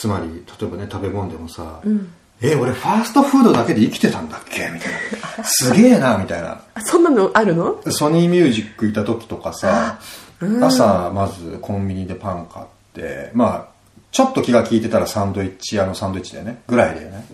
[0.00, 2.10] つまり例えばね食べ物でもさ、うん。
[2.40, 4.70] え俺ファーストフードだけで生きてたんだっけ？
[4.70, 4.92] みたい
[5.36, 5.44] な。
[5.44, 6.62] すげえなみたいな。
[6.72, 7.82] あそんなのあるの？
[7.92, 10.00] ソニーミュージックいた時とかさ、
[10.40, 10.64] うん。
[10.64, 13.68] 朝まずコンビニでパン買ってまあ
[14.10, 16.62] ちょっと気が利いてたらサンドイッチ屋のサンドイッチだよね。
[16.66, 17.26] ぐらいだよね。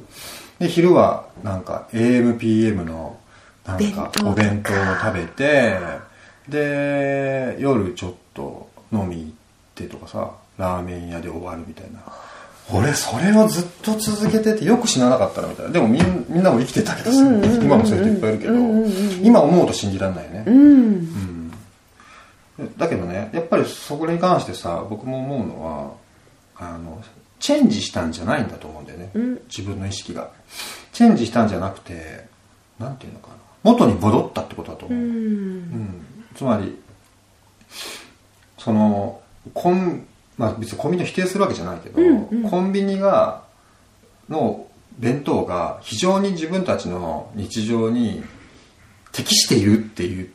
[0.58, 3.16] で昼はなんか AMPM の
[3.64, 5.78] なんかお弁当を食べて
[6.48, 9.30] で夜ちょっと飲み行っ
[9.76, 12.00] てとかさラーメン屋で終わるみたいな
[12.72, 15.72] 俺それをずっと続けててよく死ななかったなみたいな。
[15.72, 17.18] でもみんなも生きてたけどさ
[17.62, 18.54] 今もそういう人いっぱいいるけど。
[19.22, 20.44] 今思うと信じられないよね。
[20.46, 21.52] うん。
[22.76, 25.92] だけどねやっぱりそこに関してさ僕も思うのは
[26.56, 27.02] あの
[27.38, 29.40] チェンジしたんじゃないんだと思うんだよね、うん。
[29.48, 30.30] 自分の意識が。
[30.92, 32.26] チェンジしたんじゃなくて
[32.78, 33.34] なんていうのかな。
[33.62, 35.06] 元に戻ったってことだと思う、うん。
[35.06, 36.04] うん。
[36.34, 36.76] つまり
[38.58, 39.20] その
[39.54, 40.06] コン、
[40.38, 42.50] まあ、別にコンビニを否定するわけじゃないけど、うんうん。
[42.50, 43.42] コンビニが
[44.28, 44.66] の
[44.98, 48.22] 弁当が非常に自分たちの日常に
[49.12, 50.30] 適しているっていう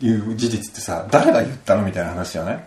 [0.00, 2.64] いう事実ってさ誰が言ったのみたいな話じゃない、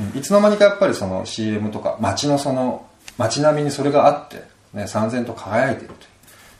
[0.00, 0.18] うん。
[0.18, 2.86] いつの間にかやっぱりその CM とか街のその
[3.16, 5.98] 街並みにそれがあって、ね、三千と輝いてるという。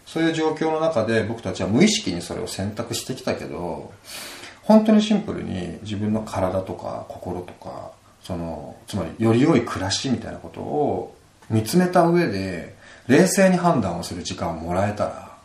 [0.07, 3.93] そういう状況の中で僕たちは無意識にそれを選択してきたけど
[4.63, 7.91] 本当にシンプルに自分の体とか心とか
[8.25, 11.15] そのつまりより良い暮らしみたいなことを
[11.51, 12.75] 見つめた上で
[13.07, 15.37] 冷静に判断をする時間をもらえたら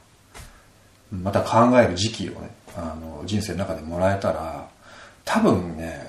[1.11, 4.67] また考える時期をねあの人生の中でもらえたら
[5.25, 5.99] 多分ね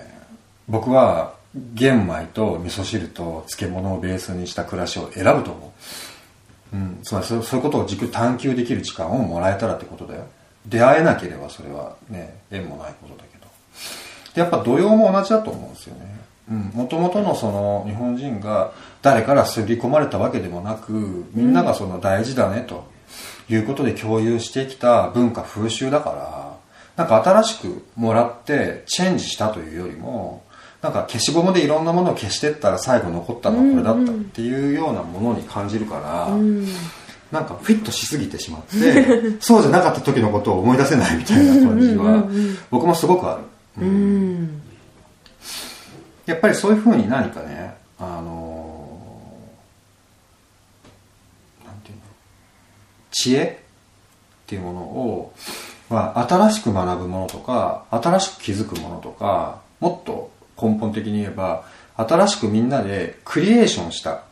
[0.69, 1.35] 僕は
[1.75, 5.73] 玄米と味噌汁と漬物をベースにした暮らしを選ぶと思
[6.73, 10.27] う、うん、つまりそうそういうことをじっくり探求できる時間をもらえたらってことだよ。
[10.67, 13.47] 出会えなければそれはね縁もないことだけど。
[14.35, 20.93] でやっぱ土曜も同じだと思うんですよね、もともとのその日本人が誰から刷り込まれたわけでもなく
[21.33, 22.91] みんながその大事だねと
[23.49, 26.57] いうことで共有してきた文化風習だから
[26.97, 30.45] なんか新しくもらってチェンジしたというよりも
[30.83, 36.29] なんか消しゴムでいろんなものを消してったら最後残ったのはこれだったっていうようなものに感じるから、
[37.31, 42.25] なんかフィットしすぎてしまって そうじゃなかった時のことを思い出せないみたいな感じは
[42.71, 43.43] 僕もすごくある。
[43.83, 44.63] うん
[46.27, 52.03] やっぱりそういうふうに何かね、あのーなんていうの、
[53.11, 55.33] 知恵っていうものを、
[55.89, 60.31] まあ、新しく学ぶものとか、新しく気づくものとか、もっと
[60.61, 61.65] 根本的に言えば、
[61.97, 64.23] 新しくみんなでクリエーションした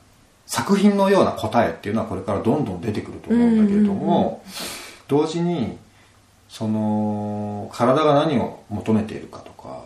[0.46, 4.42] 作品のような答えっていうのはこれからどんどん出てくると思うんだけれども、
[5.08, 5.76] 同時に、
[6.48, 9.84] その体が何を求めているかとか、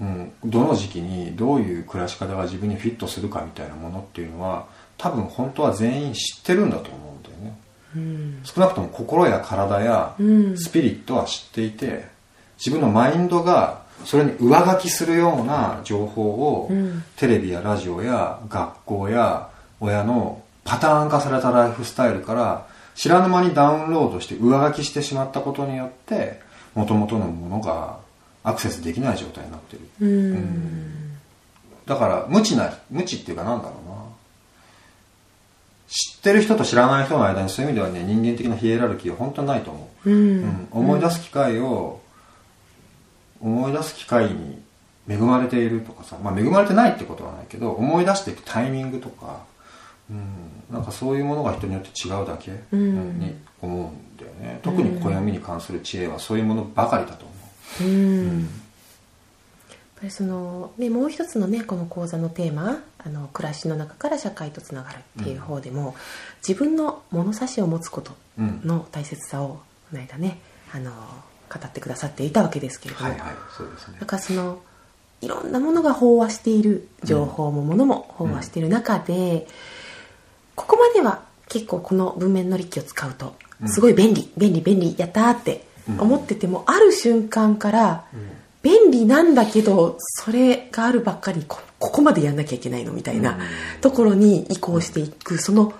[0.00, 7.58] うん、どの時期にどういう暮らし方が自分にフィットするかみたいなものっていうのは多分本当は全員知ってるんだと思うんだよね、
[7.96, 8.40] うん。
[8.44, 10.58] 少なくとも心や体やうん。
[10.58, 12.06] スピリットは知っていて
[12.58, 17.02] 自分のマインドがそれに上書きするような情報を、うん。
[17.16, 26.40] テレビやラジオや学校や親のパターン化されたライフスタイルから知らぬ間にダウンロードして上書きしてしまったことによって
[26.74, 27.98] 元々のものが
[28.44, 29.82] アクセスできない状態になってる。
[30.00, 31.16] うん。
[31.86, 33.98] だから無知な無知っていうかなんだろうな。
[35.88, 40.42] 知ってる人と知らない人の間にそういう意味ではね人間的なヒエラルキーは本当にないと思う、うん。
[40.42, 40.68] うん。
[40.70, 42.00] 思い出す機会を
[43.40, 44.60] 思い出す機会に
[45.08, 49.44] 恵まれているとかさ、まあ、恵まれてないってことはないけど思い出していくタイミングとか、
[50.10, 53.18] うん、なんかそういうものが人によって違うだけ、うん。
[53.18, 54.60] に思うんだよね。
[54.62, 57.27] 特に暦に関する知恵はそういうものばかりだと
[57.80, 58.40] 思うん。
[58.40, 58.50] やっ
[60.00, 65.96] ぱりその、ね、もう一つのねこの講座のテーマあの暮らしの中から社会とつながるっていう方でも、
[66.46, 69.60] 自分の物差しを持つことう、うん、の大切さをこ
[69.92, 70.38] の間ね
[70.72, 73.96] あの語ってくださっていたわけですけれども、はいはいそうですね。
[74.00, 74.62] だからその
[75.20, 79.48] いろんなものが飽和している情報もものも飽和している中で、
[80.54, 83.68] ここまでは結構この文面の力を使うとうん。
[83.68, 85.67] すごい便利、便利便利やったーってうん
[85.98, 93.80] 思ってても、ある瞬間からうん便利なんだけどそれがあるばっかりこここまでやんなきゃいけないのみたいなうん。
[93.80, 95.72] ところに移行していくその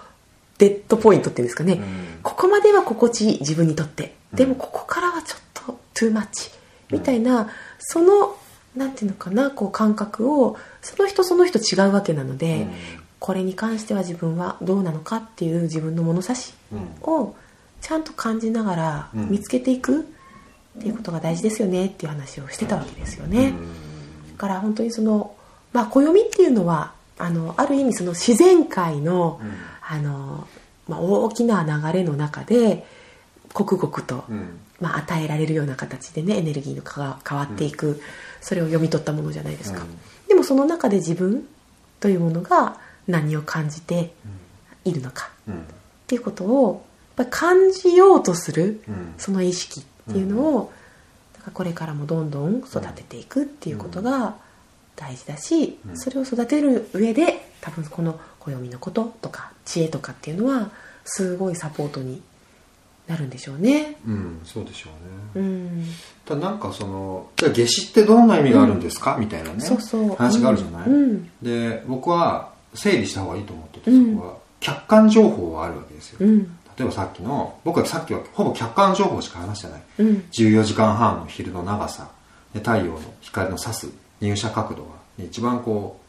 [0.58, 1.82] デッドポイントっていうんですかね、うん。
[2.22, 4.14] ここまでは心地いい自分にとって。
[4.32, 4.38] うん。
[4.38, 6.50] でもここからはちょっとトゥーマッチ
[6.90, 8.36] みたいなその
[8.76, 12.70] なんていうのかなこう感覚をその人その人違うわけなので、うん。
[13.18, 17.12] これに関しては自分はどうなのかっていう自分の物差しうん。
[17.12, 17.34] を
[17.80, 19.30] ちゃんと感じながらうん。
[19.30, 20.00] 見つけていく
[20.78, 23.52] っていうことが大事ですよねっていう話をしてたわけですよね。
[24.32, 25.34] だから本当にその、
[25.72, 29.52] まあ、暦っていうのはあのある意味その自然界の,、うん。
[29.88, 30.46] あの
[30.86, 32.86] まあ、大きな流れの中で
[33.52, 34.60] 刻々と、うん。
[34.80, 38.00] まあ、与えられるような形でねエネルギーのか変わっていく、
[38.40, 39.98] それを読み取ったものじゃないですか、うん。
[40.28, 41.48] でもその中で自分
[41.98, 44.12] というものが何を感じて
[44.84, 45.54] いるのかうん。
[45.54, 45.58] っ
[46.06, 46.86] ていうことを
[47.18, 49.14] ぱり感じようとするうん。
[49.18, 50.72] その意識っていうのを、
[51.34, 54.36] だからこれからもどんどん育てていくっていうことが
[54.96, 55.98] 大事だし、うん。
[55.98, 60.70] それを育てる上で多分この暦のこととか知恵とかっていうのは
[61.04, 62.22] すごいサポートに
[63.06, 63.96] なるんでしょうね。
[64.06, 64.90] うんそうでしょ
[65.34, 65.44] うね。
[65.46, 65.84] うん、
[66.24, 69.60] ただなんかそのじゃあ夏至ってどんな意味があるんですか、みたいなね。
[69.60, 70.14] そうそう。
[70.14, 71.30] 話があるじゃない、うん。
[71.42, 74.48] で僕は整理した方がいいと思っててうんそこは。
[74.60, 79.82] 客観情報はあるわけですよ、うん例えばさっきの僕はさっきはほぼ客観情報しか話してない。
[79.98, 80.24] うん。
[80.30, 82.08] 14時間半の昼の長さ。
[82.54, 83.88] で太陽の光の差す
[84.20, 86.00] 入射角度が一番こ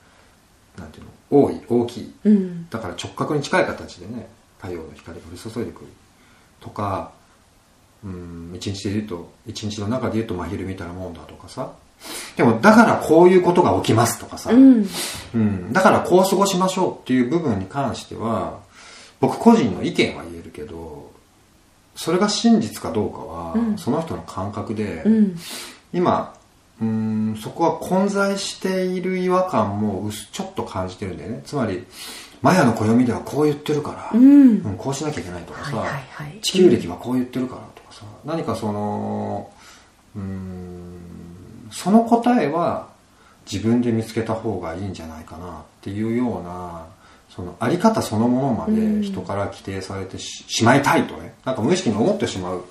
[0.77, 1.09] うなんていうの
[1.43, 2.13] 多い大きい。
[2.23, 2.69] うん。
[2.69, 4.29] だから直角に近い形でね
[4.59, 5.87] 太陽の光が降り注いでくる。
[6.59, 7.11] とか
[8.03, 11.71] うん一日で言うと一日の中で言うと真昼みたいなもんだとかさ。
[12.37, 14.87] でもだからこういうことが起きますとかさ、うん。
[15.33, 18.59] うん、だからこう過ごしましょうっていう部分に関しては
[19.19, 21.11] 僕個人の意見は言えるけど
[21.95, 23.77] それが真実かどうかは、うん。
[23.77, 25.35] その人の感覚で、うん。
[25.91, 26.33] 今
[26.79, 31.41] うーんそこは混在している違和感も薄ちょっと感じてるんだよね。
[31.45, 31.85] つまり
[32.41, 34.49] マヤの暦ではこう言ってるから、うん。
[34.49, 36.39] うんこうしなきゃいけないとかさ、はいはいはい。
[36.41, 39.51] 地球歴はこう言ってるからとかさ、何かその
[40.15, 42.87] うーんその答えは
[43.51, 46.85] 自分で見つけた方がいいんじゃないかなっていうような
[47.29, 51.33] そのあり方そのものまで人から規定されてし,、しまいたいとね。
[51.45, 52.63] なんか無意識に思ってしまう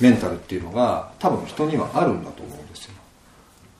[0.00, 2.94] メンタルっていうのが多分人にはあるんだと思うんですよ。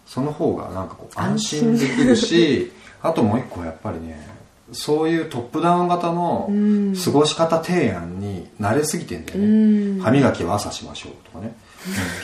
[0.06, 2.72] その方がなんかこう安心できるし
[3.02, 4.28] あともう一個やっぱりね
[4.72, 6.94] そういうトップダウン型のうん。
[6.96, 10.00] 過ごし方提案に慣れすぎてんだよね、うん。
[10.00, 11.54] 歯磨きは朝しましょうとかね、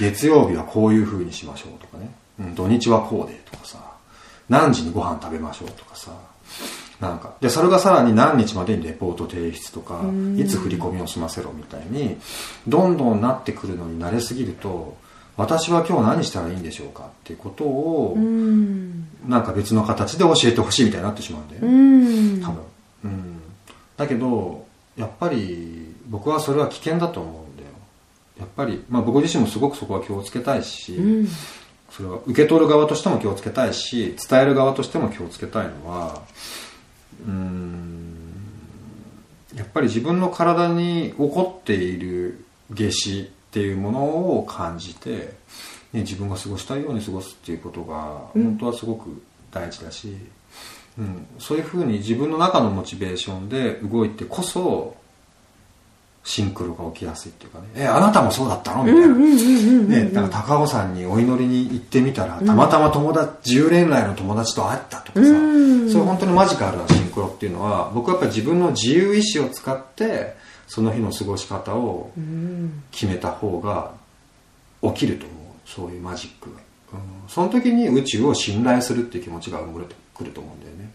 [0.01, 2.11] 月曜日はこういう風にしましょうとかね、
[2.41, 3.97] うん土日はこうでとかさ。
[4.49, 6.13] 何時にご飯食べましょうとかさ
[7.01, 7.35] なんか。
[7.41, 10.39] でそれがさらに何日までにレポート提出とかん。
[10.39, 12.17] いつ振り込みを済ませろみたいに
[12.67, 14.97] どんどんなってくるのに慣れすぎると
[15.37, 19.09] 私は今日何したらいいんでしょうかっていうことをうん。
[19.27, 22.43] なんか別の形で教えてほしいみたいになってしまうんだようね、ん。
[22.43, 22.63] 多分、
[23.05, 23.41] うん、
[23.97, 24.67] だけど
[24.97, 27.69] やっぱり僕はそれは危険だと思うんだよ。
[28.39, 31.29] やっぱり、まあ、僕自身もすごくそこは気をつけたいし、うん。
[31.91, 36.23] それは受け取る側としても気をつけたいし伝える側としても気をつけたいのは
[37.25, 38.17] うーん。
[39.55, 45.35] やっぱり自分の体に起こっている夏至っていうものを感じて、
[45.93, 48.45] ね、自分が過ごしたいように過ごすっていうことがうん。
[48.45, 50.15] 本当はすごく大事だし、
[50.99, 54.97] うん、そういうふうに自分の中のモチベーションで動いてこそ
[56.27, 59.15] シンクロが起きやすいっていうかね「えあなたもそうだったの?」みたいな。
[59.15, 70.35] ね、だから高尾山にお祈りに行ってみたら、たまたま友達、10年来の友達と会ったとかさ、うんそういう本当にマジカルなシンクロっていうのは、僕はやっぱり自分の自由意志を使って、
[70.67, 73.93] その日の過ごし方をうん決めた方が
[74.83, 75.37] 起きると思う。
[75.65, 76.61] そういうマジックが。
[76.95, 80.91] うん、その時に宇宙を信頼するっていう気持ちが生まれてくると思うんだよね。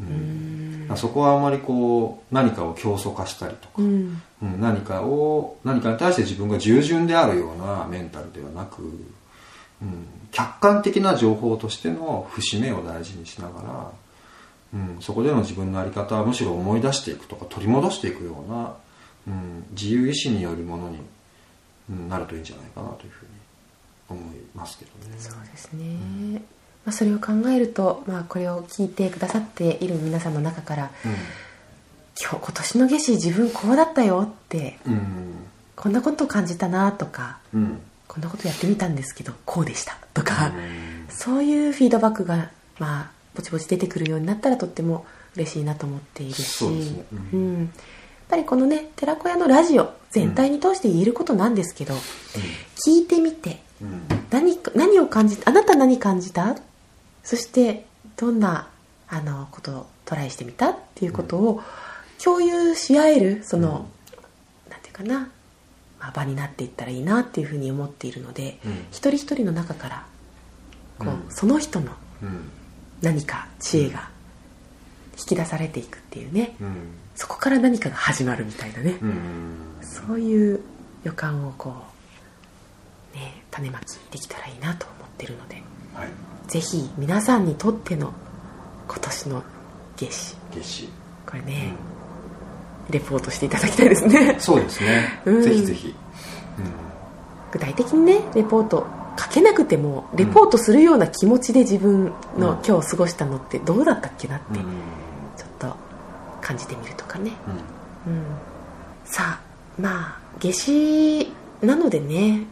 [0.00, 4.22] うんだからそこはあまりこう、何かを競争化したりとか、うん。
[4.42, 13.92] うん、何かを何かに対して自分が従順であるようなメンタルではなく、うん、客観的な情報としての節目を大事にしながら、
[14.74, 18.74] うん、そこでの自分の在り方はむしろ思い出していくとか取り戻していくような、
[19.28, 20.98] うん、自由意志によるものに、
[21.90, 25.16] うん、なるといいんじゃないかなというふうに思いますけどね。
[25.18, 26.42] そうですね、
[26.84, 30.90] まあ、それを考えると、まあ、これを聞いてくださっている皆さんの中から
[32.20, 41.06] 今日今年の夏至自分こうだったよってうん、こんなことを感じたなとかうん、うん、こんなことやってみたんですけどこうでしたとか、うん。
[41.08, 45.06] そういうフィードバックが、まあ、ぼちぼち出てくるようになったらとっても
[45.36, 47.04] 嬉しいなと思っているしね。
[47.32, 47.40] うん。
[47.40, 47.60] うん。
[47.60, 47.68] やっ
[48.28, 51.94] ぱりこのね寺子屋のラジオ全体に通して言えることなんですけど、
[52.86, 54.02] 聞いてみてうん。
[54.30, 56.56] 何か何を感じあなた何感じた？
[57.22, 58.68] そしてどんな
[59.08, 61.62] あのことをトライしてみたっていうことを
[62.22, 63.88] 共有し合えるその、
[64.70, 65.30] なんていうかな、
[66.00, 68.72] まあ、場になっていったらいいなっていうふうに思っているので、うん。
[68.90, 70.06] 一人一人の中から
[70.98, 71.24] こう、うん。
[71.30, 71.92] その人の
[72.22, 72.50] うん。
[73.00, 74.08] 何か知恵が
[75.18, 76.74] 引き出されていくっていうね、うん。
[77.14, 79.56] そこから何かが始まるみたいなね、うん。
[79.80, 80.60] そういう
[81.04, 81.74] 予感をこ
[83.12, 85.62] うね種まきできたらいいなと思ってるので。
[85.94, 88.12] はいぜひ皆さんにとっての
[88.88, 89.42] 今年の
[89.96, 90.36] 夏至。
[90.52, 90.88] 夏至。
[91.26, 91.72] これね、
[92.90, 94.36] レポートしていただきたいですね。
[94.38, 95.42] そうですね、うん。
[95.42, 95.94] ぜひぜひ、
[97.52, 98.86] 具体的にねレポート
[99.18, 104.64] 書けなくてもレポートするような気持ちで自分の今日過ごしたのってどうだったっけなってうん。
[105.36, 105.76] ちょっと
[106.40, 107.32] 感じてみるとかね、
[108.06, 108.12] うん。
[108.14, 108.22] うん、
[109.04, 109.40] さあ
[109.80, 111.32] まあ夏至
[111.62, 112.44] なのでね、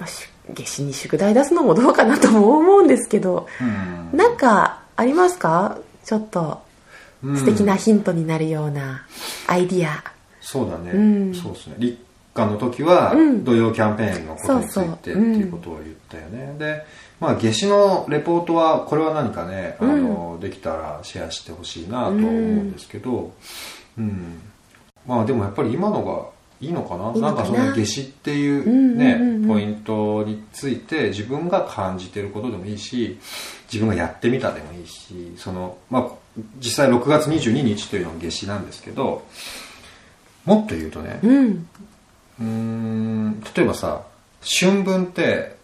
[0.00, 4.18] まあ、し夏至に宿題出すのもどうかなとも思うんですけどうん。
[4.18, 5.78] なんかありますか？
[6.04, 6.62] ちょっと
[7.22, 7.36] うん。
[7.36, 9.06] 素敵なヒントになるような
[9.46, 10.02] アイディア。
[10.40, 11.34] そうだね、うん。
[11.34, 11.74] そうですね。
[11.78, 11.98] 立
[12.32, 13.44] 夏の時はうん。
[13.44, 16.84] 土曜キャンペーンのことについてっていうことを言ったよね、で
[17.20, 23.32] まあ夏至のレポートはこれは何かね、あのできたらシェアしてほしいなとは思うんですけど、
[23.98, 24.40] うん。
[25.06, 27.12] まあでもやっぱり今のがいいのかな？
[27.14, 27.32] いいのかな？
[27.32, 29.48] んかその夏至っていううんね、うんうんうん。
[29.48, 33.18] ポイントについて自分が感じてることでもいいし
[33.72, 36.08] 自分がやってみたでもいいしその、まあ、
[36.58, 39.26] 実際6月22日というのが夏至なんですけど
[40.44, 41.68] もっと言うとねうん。
[42.40, 44.02] うーん例えばさ
[44.42, 45.56] 春分って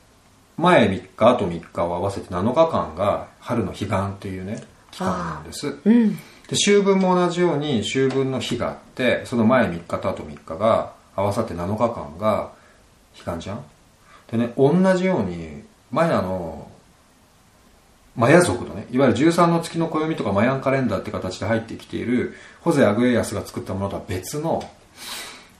[0.56, 3.88] 前3日あと3日を合わせて7日間が春の彼岸っ
[4.18, 5.76] ていうね期間なんです。
[5.84, 6.18] うん
[6.48, 12.52] で秋分も同じように秋分の日があってその前3日とあと3日が合わさって7日間が
[13.24, 13.64] 彼岸じゃん？
[14.30, 16.70] でね同じようにマヤの
[18.14, 24.62] マヤ族のねいわゆる13の月の暦とかマヤンカレンダーって形で入ってきているホゼ・アグエヤスが作ったものとは別の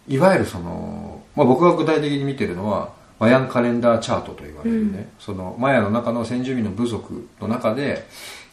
[0.09, 8.07] いわゆるその、まあ、僕が具体的に見てるのはマヤンカレンダーチャートと言われるね、そのマヤの中の先住民の部族の中で、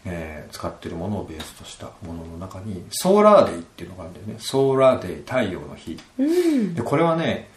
[0.06, 4.36] えー使ってるものをベースとしたものの中にソーラーデイっていうのがあるんだよね。
[4.38, 5.97] ソーラーデイ太陽の日。
[6.20, 6.76] うん。
[6.76, 7.49] でこれはね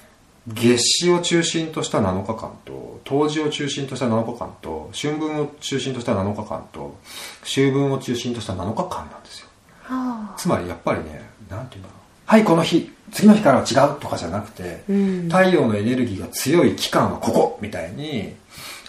[0.49, 6.97] 月始を中心とした7日間と冬至を中心とした7日間と春分を中心とした7日間と
[7.43, 9.49] 秋分を中心とした7日間なんですよ。
[9.83, 10.39] はあ。
[10.39, 11.99] つまりやっぱりねなんていうんだろう。
[12.27, 15.23] はいこの日次の日からは違うとかじゃなくて、うん。
[15.29, 18.35] 太陽のエネルギーが強い期間はここみたいに、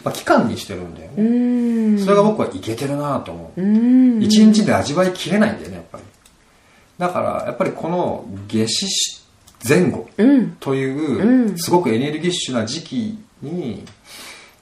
[0.07, 1.29] まあ、期間にしてるんだようね、
[1.95, 1.99] ん。
[1.99, 3.61] それが僕はいけてるなと思う。
[3.61, 4.23] うん。
[4.23, 6.03] 一日で味わいきれないんだよねやっぱり。
[6.97, 9.21] だからやっぱりこの夏至
[9.67, 10.51] 前後うん。
[10.61, 11.57] といううん。
[11.57, 13.83] すごくエネルギッシュな時期に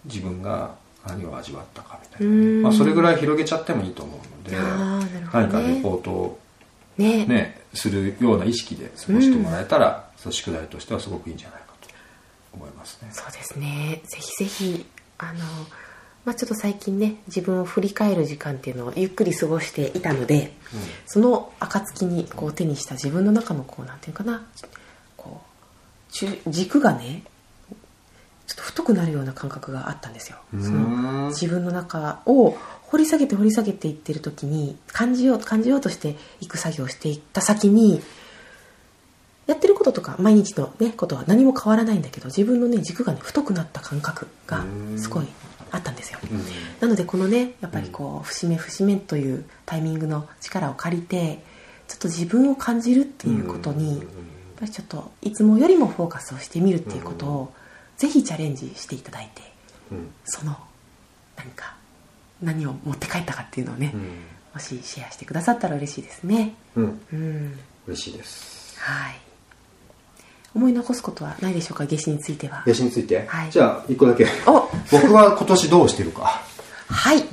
[0.06, 0.74] 自分が
[1.06, 2.62] 何を味わったかみたいなね、うん。
[2.64, 5.28] まあ、それぐらい広げちゃってもいいと思うのでね。
[5.32, 6.40] 何かレポートを
[6.98, 7.62] ねね。
[7.76, 11.90] するような意識で過ごしてもらえたら、その宿題としてはすごくいいんじゃないかと
[12.54, 13.10] 思いますね。
[13.12, 14.02] そうですね。
[14.06, 14.86] ぜひぜひ
[15.18, 15.40] あの
[16.26, 20.54] まあちょっと最近ね自分を振り返る時間っていうのをゆっくり過ごしていたので、
[21.06, 24.44] その暁にこう手にした自分の中のこうなんていうかな
[25.18, 25.42] こ
[26.10, 27.24] う中軸がね
[28.48, 30.38] ちょっと太くなるような感覚があったんですよ。
[30.52, 38.02] その自分の中を掘り下げて掘り下げていってる時に感じよう感じようとしていく作業をしていった先に
[39.48, 44.66] やってることとか毎日のねことは何も変わらないんだけど自分のね軸がね太くなった感覚が
[44.98, 45.28] すごい
[45.72, 46.20] あったんですよ。
[46.32, 46.40] うん。
[46.80, 51.44] なのでこのねやっぱりこう節目節目というタイミングの力を借りて
[51.88, 54.08] ちょっと自分を感じるっていうことにやっ
[54.60, 57.54] ぱりちょっといつもよりもフォーカスをしてみるっていうことを
[57.98, 59.42] ぜひチャレンジしていただいて
[59.92, 60.12] うん。
[60.24, 60.58] その
[61.38, 61.76] 何か
[62.42, 64.02] 何を持って帰ったかっていうのをね、うん。
[64.54, 66.56] もしシェアしてくださったら嬉しいですね。
[66.76, 67.02] うん。
[67.14, 67.60] うん。
[67.88, 68.80] 嬉しいです。
[68.80, 69.25] はい
[70.56, 72.64] 思い残すことはないでしょうか夏至については。
[72.66, 73.52] 夏至について、はい。
[73.52, 74.26] じゃあ一個だけ。
[74.48, 74.70] お。
[74.92, 76.42] 僕は今年どうしてるか。
[76.88, 77.24] はい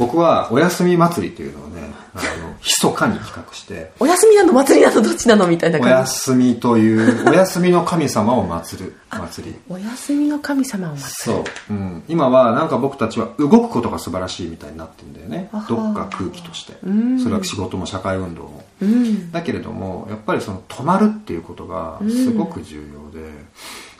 [0.00, 1.82] 僕はお休み祭りというのをね
[2.14, 6.12] あの 密かに企画してお休みなの祭りなのどっちなのみたいなお感じ？
[6.12, 9.56] 休みという お休みの神様を祀る祭り。
[9.68, 11.44] お休みの神様を祭る。
[11.44, 15.50] そう、うん、今はなんか僕たちは動くことが素晴らしいみたいになってるんだよね。
[15.68, 16.78] どっか空気として。
[16.82, 17.20] うん。
[17.20, 18.64] それは仕事も社会運動も。
[18.80, 19.30] うん。
[19.32, 23.28] だけれどもやっぱりその止まるっていうことがすごく重要で、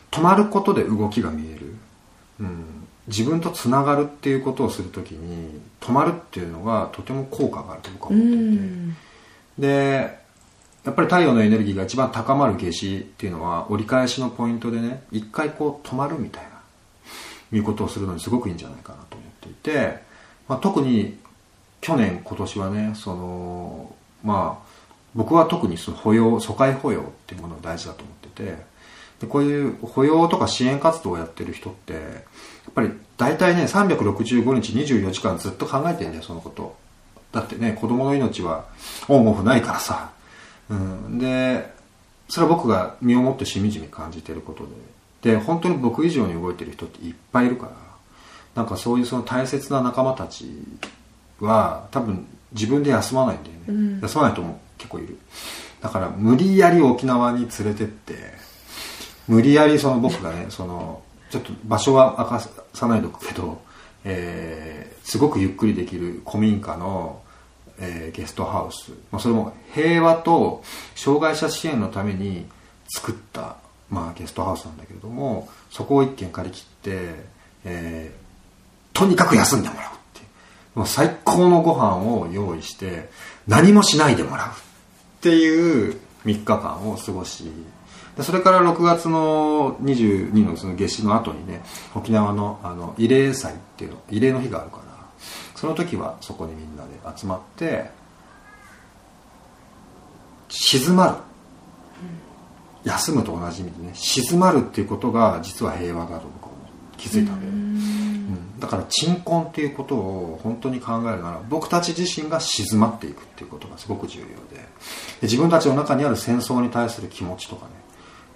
[0.09, 1.75] 止まることで動きが見える、
[2.39, 2.65] うん、
[3.11, 8.95] 自分とつながるっていうことをするときに止まるっていうのがとても効果があると僕はう思っていて、ん。
[9.59, 10.21] で
[10.83, 16.49] やっぱり太陽のエネルギーが一番高まる夏至っていうのは折り返しのポイントでね一回こう止まるみたいな
[17.57, 19.99] いうことをするのにすごくいいんじゃないかなと思っていて、
[20.47, 21.17] まあ、特に
[21.81, 24.71] 去年今年はねそのまあ
[25.13, 28.70] 僕は特にその保養疎開保養っていうものが大事だと思ってて
[29.21, 32.03] でこういう保養とか支援活動をやってる人ってやっ
[32.73, 36.75] ぱり大体ね365日24時間ずっと考えてるんだよそのこと。
[37.31, 38.65] だってね子供の命は
[39.07, 40.11] オンオフないからさ、
[40.69, 41.71] うん、で
[42.27, 44.71] それは僕が身をもってしみじみ感じてることで。
[45.21, 47.91] で本当に僕以上に動いてる人っていっぱいいるから。
[48.55, 50.45] なんかそういうその大切な仲間たち
[51.39, 54.01] は多分自分で休まないんだよね、うん。
[54.01, 55.17] 休まないと思う結構いる。
[55.79, 58.40] だから無理やり沖縄に連れてって
[59.31, 62.41] 無理やりその僕がねそのちょっと場所は明か
[62.73, 63.61] さないでおくけど、
[64.03, 67.21] えーすごくゆっくりできる古民家の、
[67.79, 70.63] えーゲストハウス、まあ、それも平和と
[70.95, 72.45] 障害者支援のために
[72.89, 73.55] 作った、
[73.89, 77.15] まあ、ゲストハウスなんだけれどもそこを一軒借り切って、
[77.63, 78.21] えー
[78.93, 80.25] とにかく休んでもらうって
[80.75, 80.79] う。
[80.79, 83.09] もう最高のご飯を用意して
[83.47, 84.51] 何もしないでもらうっ
[85.21, 87.45] ていう3日間を過ごし
[88.23, 91.61] それから6月の22のその夏至の後にね
[91.95, 94.83] 沖縄のあの慰霊祭っていうの慰霊の日があるから
[95.55, 97.89] その時はそこにみんなで集まって
[100.49, 101.31] 静まる。
[102.83, 106.51] 休むと同じ意味でね静まるっていうことが実は平和だと僕は
[106.97, 107.57] 気づいたんだよね。
[107.57, 107.61] う
[108.57, 108.59] ん。
[108.59, 114.63] だから鎮魂っていうことを本当に考えるなら僕たち自身が静まっていくっていうことがすごく重要でで
[115.23, 117.73] 自分たちの中にある戦争に対する気持ちとかね、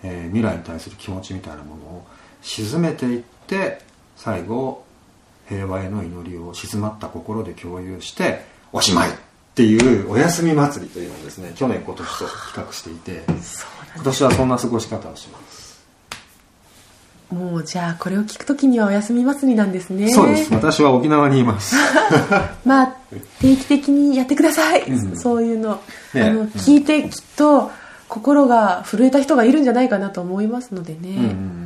[0.06, 2.06] えー未来に対する気持ちみたいなものを
[2.42, 3.80] 沈めていって
[4.16, 4.86] 最後
[5.50, 9.14] 平和への祈りを静まった心で共有しておしまいっ
[9.56, 13.24] ていうお休み祭りというのをですね去年今年と企画していて
[13.96, 15.66] 今年はそんな過ごし方をします。
[17.32, 20.12] だもうじゃあこれを聞くときにはお休み祭りなんですね。
[20.12, 20.54] そうです。
[20.54, 21.76] 私は沖縄にいます。
[22.66, 22.96] まあ
[23.40, 25.18] 定期的にやってください、うん。
[25.18, 25.82] そういうの,、
[26.14, 26.22] ね。
[26.22, 27.72] あのうん聞いてきっと
[28.16, 31.62] 心が震えた人がいるんじゃないかなと思いますのでね、うんうん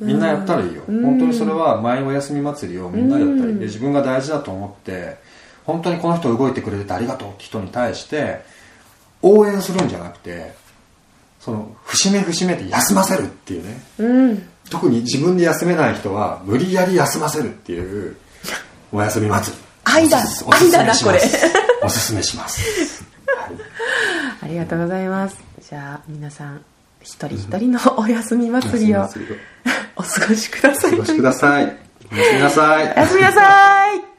[0.00, 1.02] みんなやったらいいよ、うん。
[1.04, 3.58] 本当にそれは前お休み祭りをみんなやったらいい、うん。
[3.60, 5.16] で自分が大事だと思って
[5.64, 8.40] 本当にこの人動いてくれててありがとうって人に対して
[9.22, 10.52] 応援するんじゃなくて
[11.38, 13.82] その節目節目で休ませるっていうね。
[13.98, 14.48] うん。
[14.68, 18.16] 特に自分で休めない人は無理やり休ませるっていう
[18.92, 19.62] お休み祭り。
[19.84, 20.18] 愛だ
[20.50, 21.20] 愛だなこれ。
[21.84, 23.04] おすすめします、
[24.40, 24.50] はい。
[24.50, 26.64] ありがとうございますじゃあ皆さん
[27.00, 29.08] 一人一人のお休み祭りを
[29.96, 30.94] お過ごしください。
[30.94, 31.76] お過ごしください。
[32.12, 32.94] おやすみなさい。
[32.94, 34.13] おやすみなさい